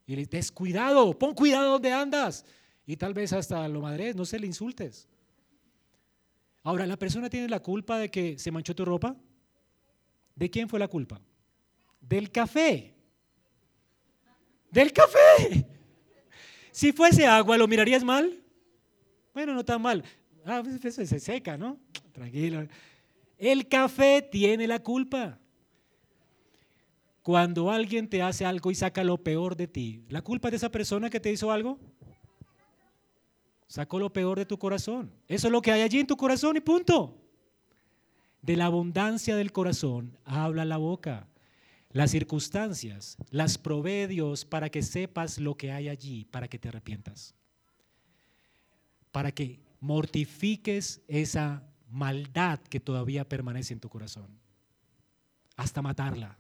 [0.07, 2.45] y le dices, cuidado, pon cuidado donde andas.
[2.87, 5.09] Y tal vez hasta lo madres, no se le insultes.
[6.65, 9.15] Ahora, ¿la persona tiene la culpa de que se manchó tu ropa?
[10.35, 11.21] ¿De quién fue la culpa?
[12.01, 12.95] Del café.
[14.71, 15.67] Del café.
[16.73, 18.43] Si fuese agua, ¿lo mirarías mal?
[19.35, 20.03] Bueno, no tan mal.
[20.45, 21.79] Ah, pues, eso se seca, ¿no?
[22.13, 22.67] Tranquilo.
[23.37, 25.39] El café tiene la culpa.
[27.23, 30.71] Cuando alguien te hace algo y saca lo peor de ti, ¿la culpa de esa
[30.71, 31.79] persona que te hizo algo?
[33.75, 35.11] Sacó lo peor de tu corazón.
[35.27, 37.21] Eso es lo que hay allí en tu corazón y punto.
[38.41, 41.27] De la abundancia del corazón habla la boca.
[41.91, 46.69] Las circunstancias las provee Dios para que sepas lo que hay allí, para que te
[46.69, 47.35] arrepientas.
[49.11, 54.39] Para que mortifiques esa maldad que todavía permanece en tu corazón.
[55.57, 56.39] Hasta matarla.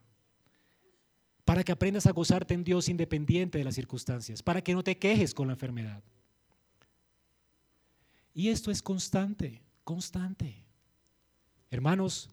[1.45, 4.41] Para que aprendas a gozarte en Dios independiente de las circunstancias.
[4.41, 6.01] Para que no te quejes con la enfermedad
[8.35, 10.66] y esto es constante, constante.
[11.70, 12.28] Hermanos,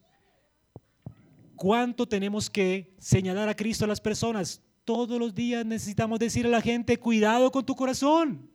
[1.56, 4.62] ¿cuánto tenemos que señalar a Cristo a las personas?
[4.84, 8.50] Todos los días necesitamos decir a la gente, cuidado con tu corazón.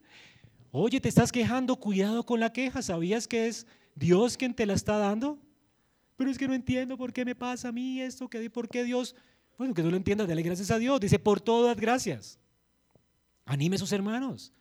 [0.72, 2.82] Oye, te estás quejando, cuidado con la queja.
[2.82, 5.38] ¿Sabías que es Dios quien te la está dando?
[6.16, 8.82] Pero es que no entiendo por qué me pasa a mí esto, que por qué
[8.82, 9.14] Dios.
[9.56, 11.00] Bueno, que tú lo entiendas, dale gracias a Dios.
[11.00, 12.38] Dice, por todas gracias.
[13.44, 14.52] Anime a sus hermanos.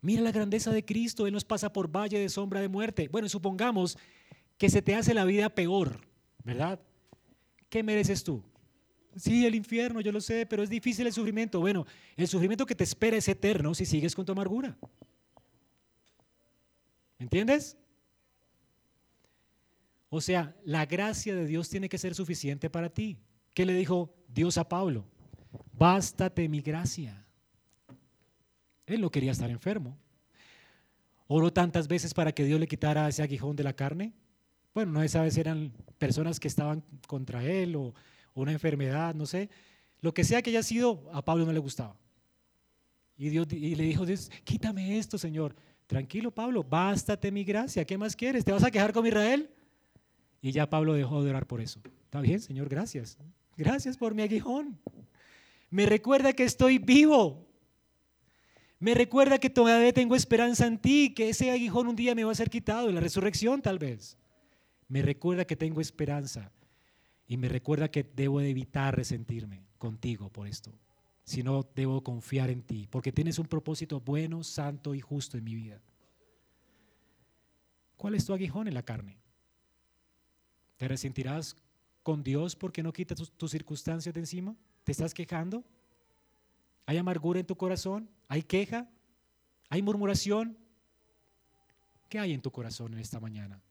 [0.00, 3.08] Mira la grandeza de Cristo, Él nos pasa por valle de sombra de muerte.
[3.08, 3.98] Bueno, supongamos
[4.56, 6.00] que se te hace la vida peor,
[6.44, 6.80] ¿verdad?
[7.68, 8.42] ¿Qué mereces tú?
[9.16, 11.58] Sí, el infierno, yo lo sé, pero es difícil el sufrimiento.
[11.60, 11.86] Bueno,
[12.16, 14.76] el sufrimiento que te espera es eterno si sigues con tu amargura.
[17.18, 17.76] ¿Entiendes?
[20.08, 23.18] O sea, la gracia de Dios tiene que ser suficiente para ti.
[23.54, 25.04] ¿Qué le dijo Dios a Pablo?
[25.72, 27.26] Bástate mi gracia.
[28.88, 29.96] Él no quería estar enfermo.
[31.26, 34.14] Oró tantas veces para que Dios le quitara ese aguijón de la carne.
[34.74, 37.94] Bueno, no esa vez eran personas que estaban contra él o,
[38.34, 39.50] una enfermedad, no sé.
[40.00, 41.96] Lo que sea que haya sido, a Pablo no le gustaba.
[43.16, 45.56] Y, Dios, y le dijo, Dios, quítame esto, Señor.
[45.88, 47.84] Tranquilo, Pablo, bástate mi gracia.
[47.84, 48.44] ¿Qué más quieres?
[48.44, 49.50] ¿Te vas a quejar con Israel?
[50.40, 51.80] Y ya Pablo dejó de orar por eso.
[52.04, 53.18] Está bien, Señor, gracias.
[53.56, 54.78] Gracias por mi aguijón.
[55.68, 57.47] Me recuerda que estoy vivo.
[58.80, 62.32] Me recuerda que todavía tengo esperanza en ti, que ese aguijón un día me va
[62.32, 64.16] a ser quitado, en la resurrección tal vez.
[64.86, 66.52] Me recuerda que tengo esperanza
[67.26, 70.72] y me recuerda que debo de evitar resentirme contigo por esto,
[71.24, 75.54] sino debo confiar en ti, porque tienes un propósito bueno, santo y justo en mi
[75.54, 75.80] vida.
[77.96, 79.18] ¿Cuál es tu aguijón en la carne?
[80.76, 81.56] ¿Te resentirás
[82.04, 84.56] con Dios porque no quitas tus, circunstancias de encima?
[84.84, 85.64] ¿Te estás quejando?
[86.88, 88.08] ¿Hay amargura en tu corazón?
[88.28, 88.88] ¿Hay queja?
[89.68, 90.56] ¿Hay murmuración?
[92.08, 93.62] ¿Qué hay en tu corazón en esta mañana?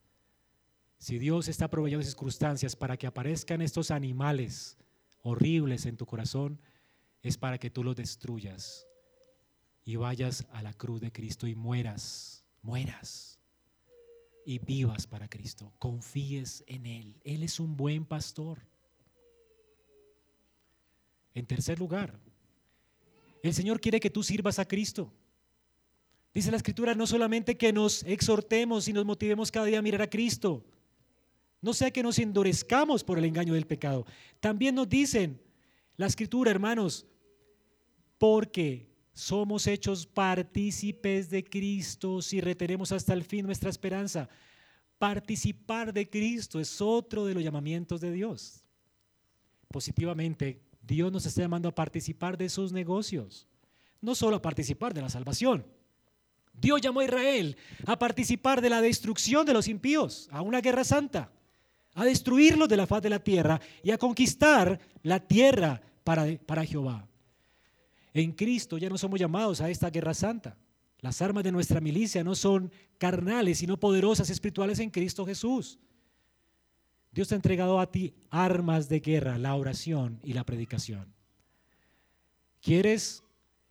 [1.00, 4.78] Si Dios está proveyendo circunstancias para que aparezcan estos animales
[5.24, 6.62] horribles en tu corazón,
[7.24, 8.86] es para que tú los destruyas
[9.84, 13.40] y vayas a la cruz de Cristo y mueras, mueras
[14.46, 15.74] y vivas para Cristo.
[15.80, 17.20] Confíes en Él.
[17.24, 18.60] Él es un buen pastor.
[21.34, 22.20] En tercer lugar,
[23.44, 25.12] el Señor quiere que tú sirvas a Cristo.
[26.34, 30.02] Dice la Escritura no solamente que nos exhortemos y nos motivemos cada día a mirar
[30.02, 30.64] a Cristo,
[31.60, 34.06] No sea que nos endurezcamos por el engaño del pecado.
[34.40, 35.42] También nos dicen
[35.98, 37.08] la escritura, hermanos,
[38.20, 44.30] porque somos hechos partícipes de Cristo si retenemos hasta el fin nuestra esperanza.
[45.00, 48.64] Participar de Cristo es otro de los llamamientos de Dios.
[49.70, 53.46] Positivamente, Dios nos está llamando a participar de sus negocios,
[54.00, 55.66] no solo a participar de la salvación.
[56.54, 60.86] Dios llamó a Israel a participar de la destrucción de los impíos, a una guerra
[60.86, 61.30] santa,
[61.94, 66.66] a destruirlos de la faz de la tierra y a conquistar la tierra para, para
[66.66, 67.06] Jehová.
[68.14, 70.58] En Cristo ya no somos llamados a esta guerra santa.
[71.02, 75.78] Las armas de nuestra milicia no son carnales, sino poderosas espirituales en Cristo Jesús.
[77.12, 81.14] Dios te ha entregado a ti armas de guerra, la oración y la predicación.
[82.62, 83.24] ¿Quieres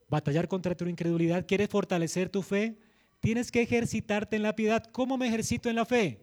[0.08, 1.46] batallar contra tu incredulidad?
[1.46, 2.78] ¿Quieres fortalecer tu fe?
[3.20, 4.84] Tienes que ejercitarte en la piedad.
[4.92, 6.20] ¿Cómo me ejercito en la fe?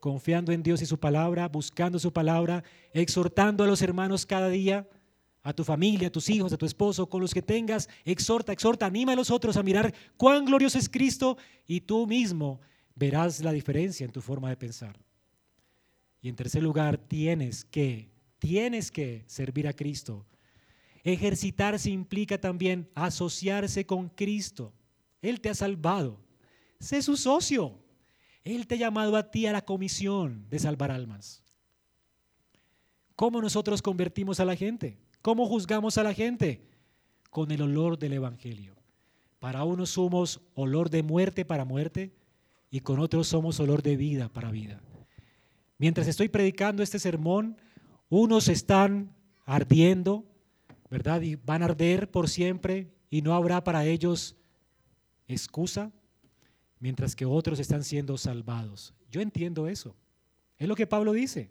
[0.00, 4.88] Confiando en Dios y su palabra, buscando su palabra, exhortando a los hermanos cada día,
[5.42, 8.86] a tu familia, a tus hijos, a tu esposo, con los que tengas, exhorta, exhorta,
[8.86, 12.60] anima a los otros a mirar cuán glorioso es Cristo y tú mismo
[12.94, 14.98] verás la diferencia en tu forma de pensar.
[16.20, 20.26] Y en tercer lugar, tienes que, tienes que servir a Cristo.
[21.04, 24.72] Ejercitarse implica también asociarse con Cristo.
[25.22, 26.20] Él te ha salvado.
[26.80, 27.78] Sé su socio.
[28.44, 31.42] Él te ha llamado a ti a la comisión de salvar almas.
[33.14, 34.98] ¿Cómo nosotros convertimos a la gente?
[35.22, 36.68] ¿Cómo juzgamos a la gente?
[37.30, 38.76] Con el olor del Evangelio.
[39.38, 42.14] Para unos somos olor de muerte para muerte
[42.70, 44.80] y con otros somos olor de vida para vida.
[45.78, 47.56] Mientras estoy predicando este sermón,
[48.08, 49.14] unos están
[49.44, 50.24] ardiendo,
[50.90, 51.20] ¿verdad?
[51.22, 54.36] Y van a arder por siempre y no habrá para ellos
[55.28, 55.92] excusa,
[56.80, 58.94] mientras que otros están siendo salvados.
[59.10, 59.94] Yo entiendo eso.
[60.58, 61.50] Es lo que Pablo dice.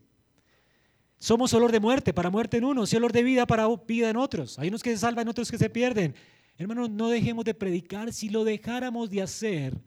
[1.17, 4.17] Somos olor de muerte para muerte en unos y olor de vida para vida en
[4.17, 4.59] otros.
[4.59, 6.15] Hay unos que se salvan, otros que se pierden.
[6.57, 8.13] Hermanos, no dejemos de predicar.
[8.13, 9.77] Si lo dejáramos de hacer,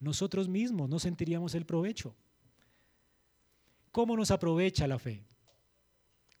[0.00, 2.14] nosotros mismos no sentiríamos el provecho.
[3.94, 5.22] ¿Cómo nos aprovecha la fe?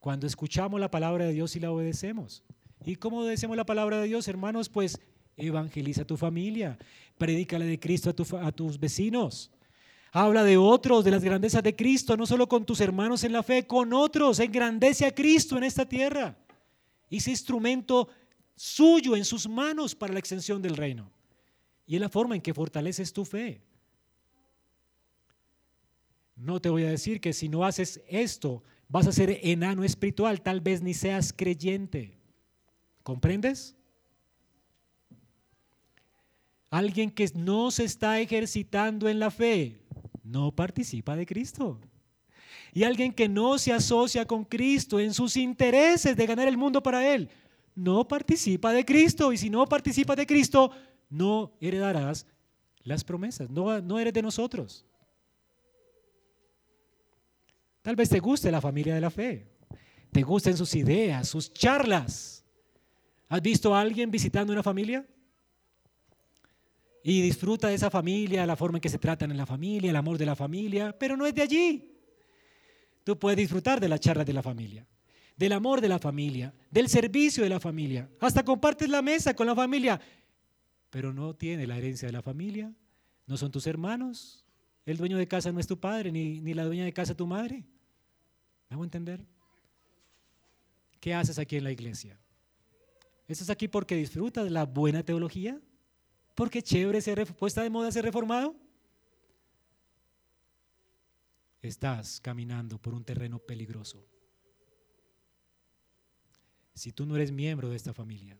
[0.00, 2.42] Cuando escuchamos la palabra de Dios y la obedecemos.
[2.84, 4.68] ¿Y cómo obedecemos la palabra de Dios, hermanos?
[4.68, 4.98] Pues
[5.36, 6.76] evangeliza a tu familia,
[7.16, 9.52] predícale de Cristo a, tus vecinos.
[10.10, 13.44] Habla de otros, de las grandezas de Cristo, no solo con tus hermanos en la
[13.44, 14.40] fe, con otros.
[14.40, 16.36] Engrandece a Cristo en esta tierra.
[17.08, 18.08] Ese instrumento
[18.56, 21.08] suyo en sus manos para la extensión del reino.
[21.86, 23.62] Y es la forma en que fortaleces tu fe.
[26.36, 30.40] No te voy a decir que si no haces esto, vas a ser enano espiritual,
[30.42, 32.18] tal vez ni seas creyente.
[33.02, 33.76] ¿Comprendes?
[36.70, 39.80] Alguien que no se está ejercitando en la fe
[40.24, 41.78] no participa de Cristo.
[42.72, 46.82] Y alguien que no se asocia con Cristo en sus intereses de ganar el mundo
[46.82, 47.28] para Él,
[47.76, 49.32] no participa de Cristo.
[49.32, 50.72] Y si no participa de Cristo,
[51.08, 52.26] no heredarás
[52.82, 54.84] las promesas, no, no eres de nosotros.
[57.84, 59.46] Tal vez te guste la familia de la fe,
[60.10, 62.42] te gusten sus ideas, sus charlas.
[63.28, 65.06] ¿Has visto a alguien visitando una familia?
[67.02, 69.96] Y disfruta de esa familia, la forma en que se tratan en la familia, el
[69.96, 71.94] amor de la familia, pero no es de allí.
[73.04, 74.86] Tú puedes disfrutar de las charlas de la familia,
[75.36, 78.08] del amor de la familia, del servicio de la familia.
[78.18, 80.00] Hasta compartes la mesa con la familia,
[80.88, 82.72] pero no tiene la herencia de la familia.
[83.26, 84.42] No son tus hermanos.
[84.86, 87.26] El dueño de casa no es tu padre, ni, ni la dueña de casa tu
[87.26, 87.66] madre.
[88.74, 89.24] ¿Me hago entender?
[90.98, 92.18] ¿Qué haces aquí en la iglesia?
[93.28, 95.62] ¿Estás aquí porque disfrutas la buena teología?
[96.34, 98.56] ¿Porque chévere ser puesta de moda ser reformado?
[101.62, 104.04] Estás caminando por un terreno peligroso.
[106.74, 108.36] Si tú no eres miembro de esta familia,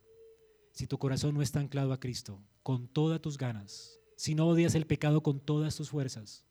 [0.73, 4.75] si tu corazón no está anclado a Cristo con todas tus ganas, si no odias
[4.75, 6.45] el pecado con todas tus fuerzas,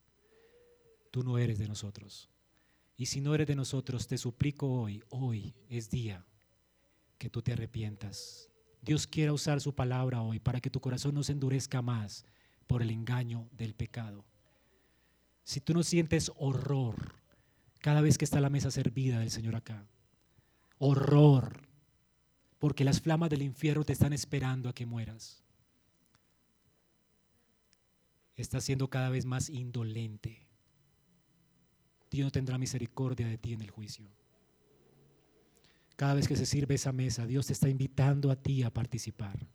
[1.11, 2.32] tú no eres de nosotros.
[2.95, 6.25] Y si no eres de nosotros, te suplico hoy, hoy es día
[7.17, 8.49] que tú te arrepientas.
[8.81, 12.25] Dios quiere usar su palabra hoy para que tu corazón no se endurezca más
[12.67, 14.25] por el engaño del pecado.
[15.43, 17.15] Si tú no sientes horror
[17.79, 19.85] cada vez que está la mesa servida del Señor acá,
[20.77, 21.67] horror,
[22.59, 25.43] porque las flamas del infierno te están esperando a que mueras.
[28.35, 30.42] Estás siendo cada vez más indolente.
[32.13, 34.05] Dios no tendrá misericordia de ti en el juicio.
[35.95, 39.47] Cada vez que se sirve esa mesa, Dios te está invitando a ti a participar.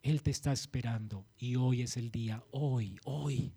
[0.00, 3.52] Él te está esperando y hoy es el día, hoy, hoy.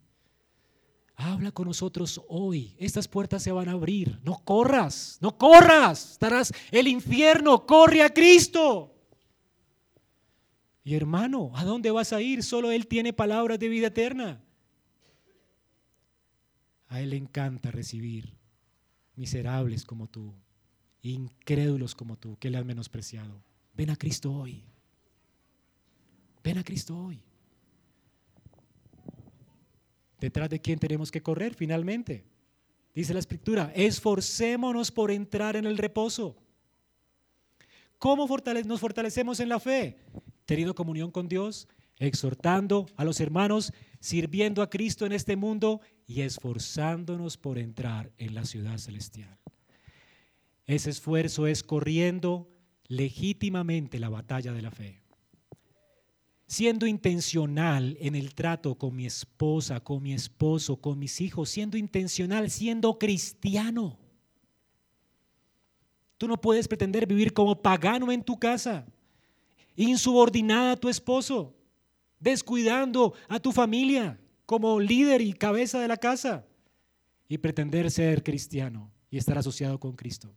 [1.15, 2.75] Habla con nosotros hoy.
[2.79, 4.19] Estas puertas se van a abrir.
[4.23, 6.13] No corras, no corras.
[6.13, 7.65] Estarás el infierno.
[7.67, 8.95] Corre a Cristo.
[10.83, 12.41] Y hermano, ¿a dónde vas a ir?
[12.41, 14.41] Solo Él tiene palabras de vida eterna.
[16.89, 18.33] A Él le encanta recibir
[19.15, 20.33] miserables como tú,
[21.01, 23.43] incrédulos como tú, que le han menospreciado.
[23.73, 24.63] Ven a Cristo hoy.
[26.43, 27.23] Ven a Cristo hoy.
[30.19, 32.25] ¿Detrás de quién tenemos que correr finalmente?
[32.93, 36.35] Dice la escritura, esforcémonos por entrar en el reposo.
[37.97, 38.27] ¿Cómo
[38.65, 39.99] nos fortalecemos en la fe?
[40.45, 41.67] Teniendo comunión con Dios,
[41.97, 48.33] exhortando a los hermanos, sirviendo a Cristo en este mundo y esforzándonos por entrar en
[48.33, 49.37] la ciudad celestial.
[50.65, 52.49] Ese esfuerzo es corriendo
[52.87, 55.03] legítimamente la batalla de la fe
[56.47, 61.77] siendo intencional en el trato con mi esposa, con mi esposo, con mis hijos, siendo
[61.77, 63.99] intencional, siendo cristiano.
[66.17, 68.87] Tú no puedes pretender vivir como pagano en tu casa,
[69.75, 71.53] insubordinada a tu esposo,
[72.19, 74.19] descuidando a tu familia
[74.49, 76.43] como líder y cabeza de la casa
[77.27, 80.35] y pretender ser cristiano y estar asociado con Cristo.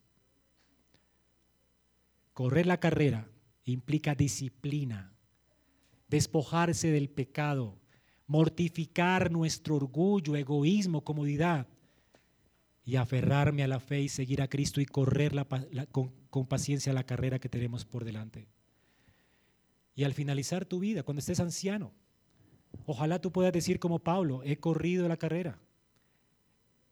[2.34, 3.30] Correr la carrera
[3.64, 5.14] implica disciplina,
[6.08, 7.80] despojarse del pecado,
[8.26, 11.66] mortificar nuestro orgullo, egoísmo, comodidad
[12.84, 15.32] y aferrarme a la fe y seguir a Cristo y correr
[15.90, 18.46] con, con paciencia la carrera que tenemos por delante.
[19.94, 21.94] Y al finalizar tu vida, cuando estés anciano,
[22.86, 25.58] ojalá tú puedas decir como Pablo, he corrido la carrera,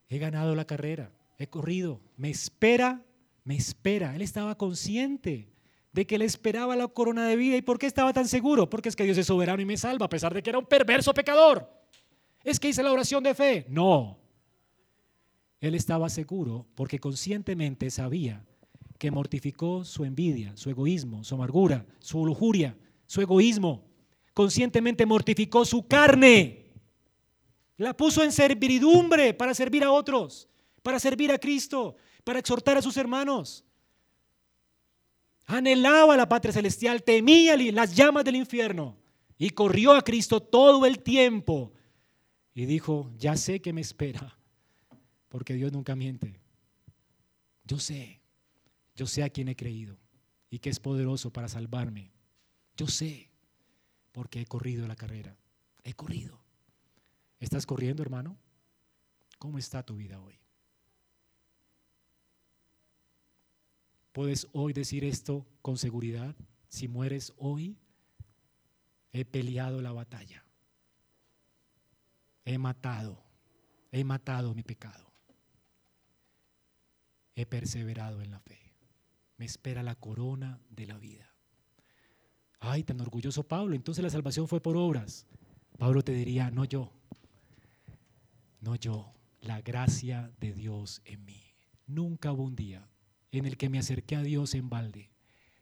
[0.09, 3.03] he ganado la carrera, he corrido, me espera,
[3.45, 4.15] me espera.
[4.15, 5.49] Él estaba consciente
[5.93, 7.57] de que le esperaba la corona de vida.
[7.57, 8.69] ¿Y por qué estaba tan seguro?
[8.69, 10.67] Porque es que Dios es soberano y me salva, a pesar de que era un
[10.67, 11.69] perverso pecador.
[12.45, 13.67] Es que hice la oración de fe.
[13.69, 14.19] No.
[15.61, 18.45] Él estaba seguro porque conscientemente sabía
[18.99, 22.77] que mortificó su envidia, su egoísmo, su amargura, su lujuria,
[23.07, 23.90] su egoísmo.
[24.35, 26.73] Conscientemente mortificó su carne.
[27.77, 30.49] La puso en servidumbre para servir a otros,
[30.83, 33.65] para servir a Cristo, para exhortar a sus hermanos
[35.57, 38.97] anhelaba la patria celestial, temía las llamas del infierno
[39.39, 41.73] y corrió a Cristo todo el tiempo
[42.55, 44.37] y dijo, ya sé que me espera,
[45.29, 46.41] porque Dios nunca miente.
[47.65, 48.21] Yo sé,
[48.95, 49.97] yo sé a quién he creído
[50.51, 52.11] y que es poderoso para salvarme.
[52.77, 53.30] Yo sé,
[54.13, 55.37] porque he corrido la carrera.
[55.83, 56.41] He corrido.
[57.39, 58.37] ¿Estás corriendo, hermano?
[59.39, 60.39] ¿Cómo está tu vida hoy?
[64.13, 66.35] Puedes hoy decir esto con seguridad.
[66.69, 67.79] Si mueres hoy,
[69.13, 70.45] he peleado la batalla.
[72.45, 73.23] He matado,
[73.93, 75.13] he matado mi pecado.
[77.35, 78.75] He perseverado en la fe.
[79.37, 81.30] Me espera la corona de la vida.
[82.61, 83.75] Ay, tan orgulloso Pablo.
[83.75, 85.27] Entonces la salvación fue por obras.
[85.79, 86.93] Pablo te diría, no yo,
[88.61, 91.43] no yo, la gracia de Dios en mí.
[91.87, 92.87] Nunca hubo un día
[93.33, 95.11] en el que me acerqué a Dios en balde.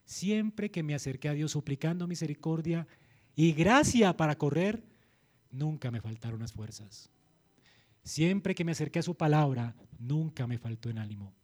[0.05, 2.89] Siempre que me acerqué a Dios suplicando misericordia
[3.37, 4.83] y gracia para correr,
[5.51, 7.11] nunca me faltaron las fuerzas.
[8.03, 11.35] Siempre que me acerqué a su palabra, nunca me faltó en ánimo.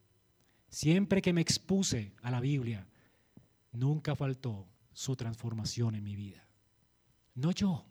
[0.69, 2.89] Siempre que me expuse a la Biblia,
[3.71, 6.49] nunca faltó su transformación en mi vida.
[7.35, 7.85] No yo,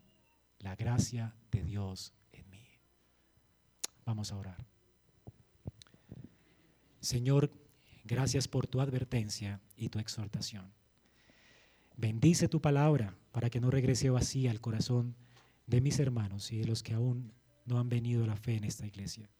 [0.58, 2.66] la gracia de Dios en mí.
[4.04, 4.66] Vamos a orar.
[7.00, 7.50] Señor,
[8.06, 10.70] Gracias por tu advertencia y tu exhortación.
[11.96, 15.16] Bendice tu palabra para que no regrese vacía al corazón
[15.66, 17.32] de mis hermanos y de los que aún
[17.64, 19.30] no han venido a la fe en esta iglesia.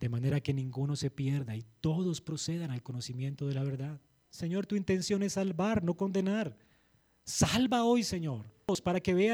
[0.00, 4.00] De manera que ninguno se pierda y todos procedan al conocimiento de la verdad.
[4.30, 6.56] Señor, tu intención es salvar, no condenar.
[7.26, 8.44] Salva hoy, Señor,
[8.82, 9.32] para que vean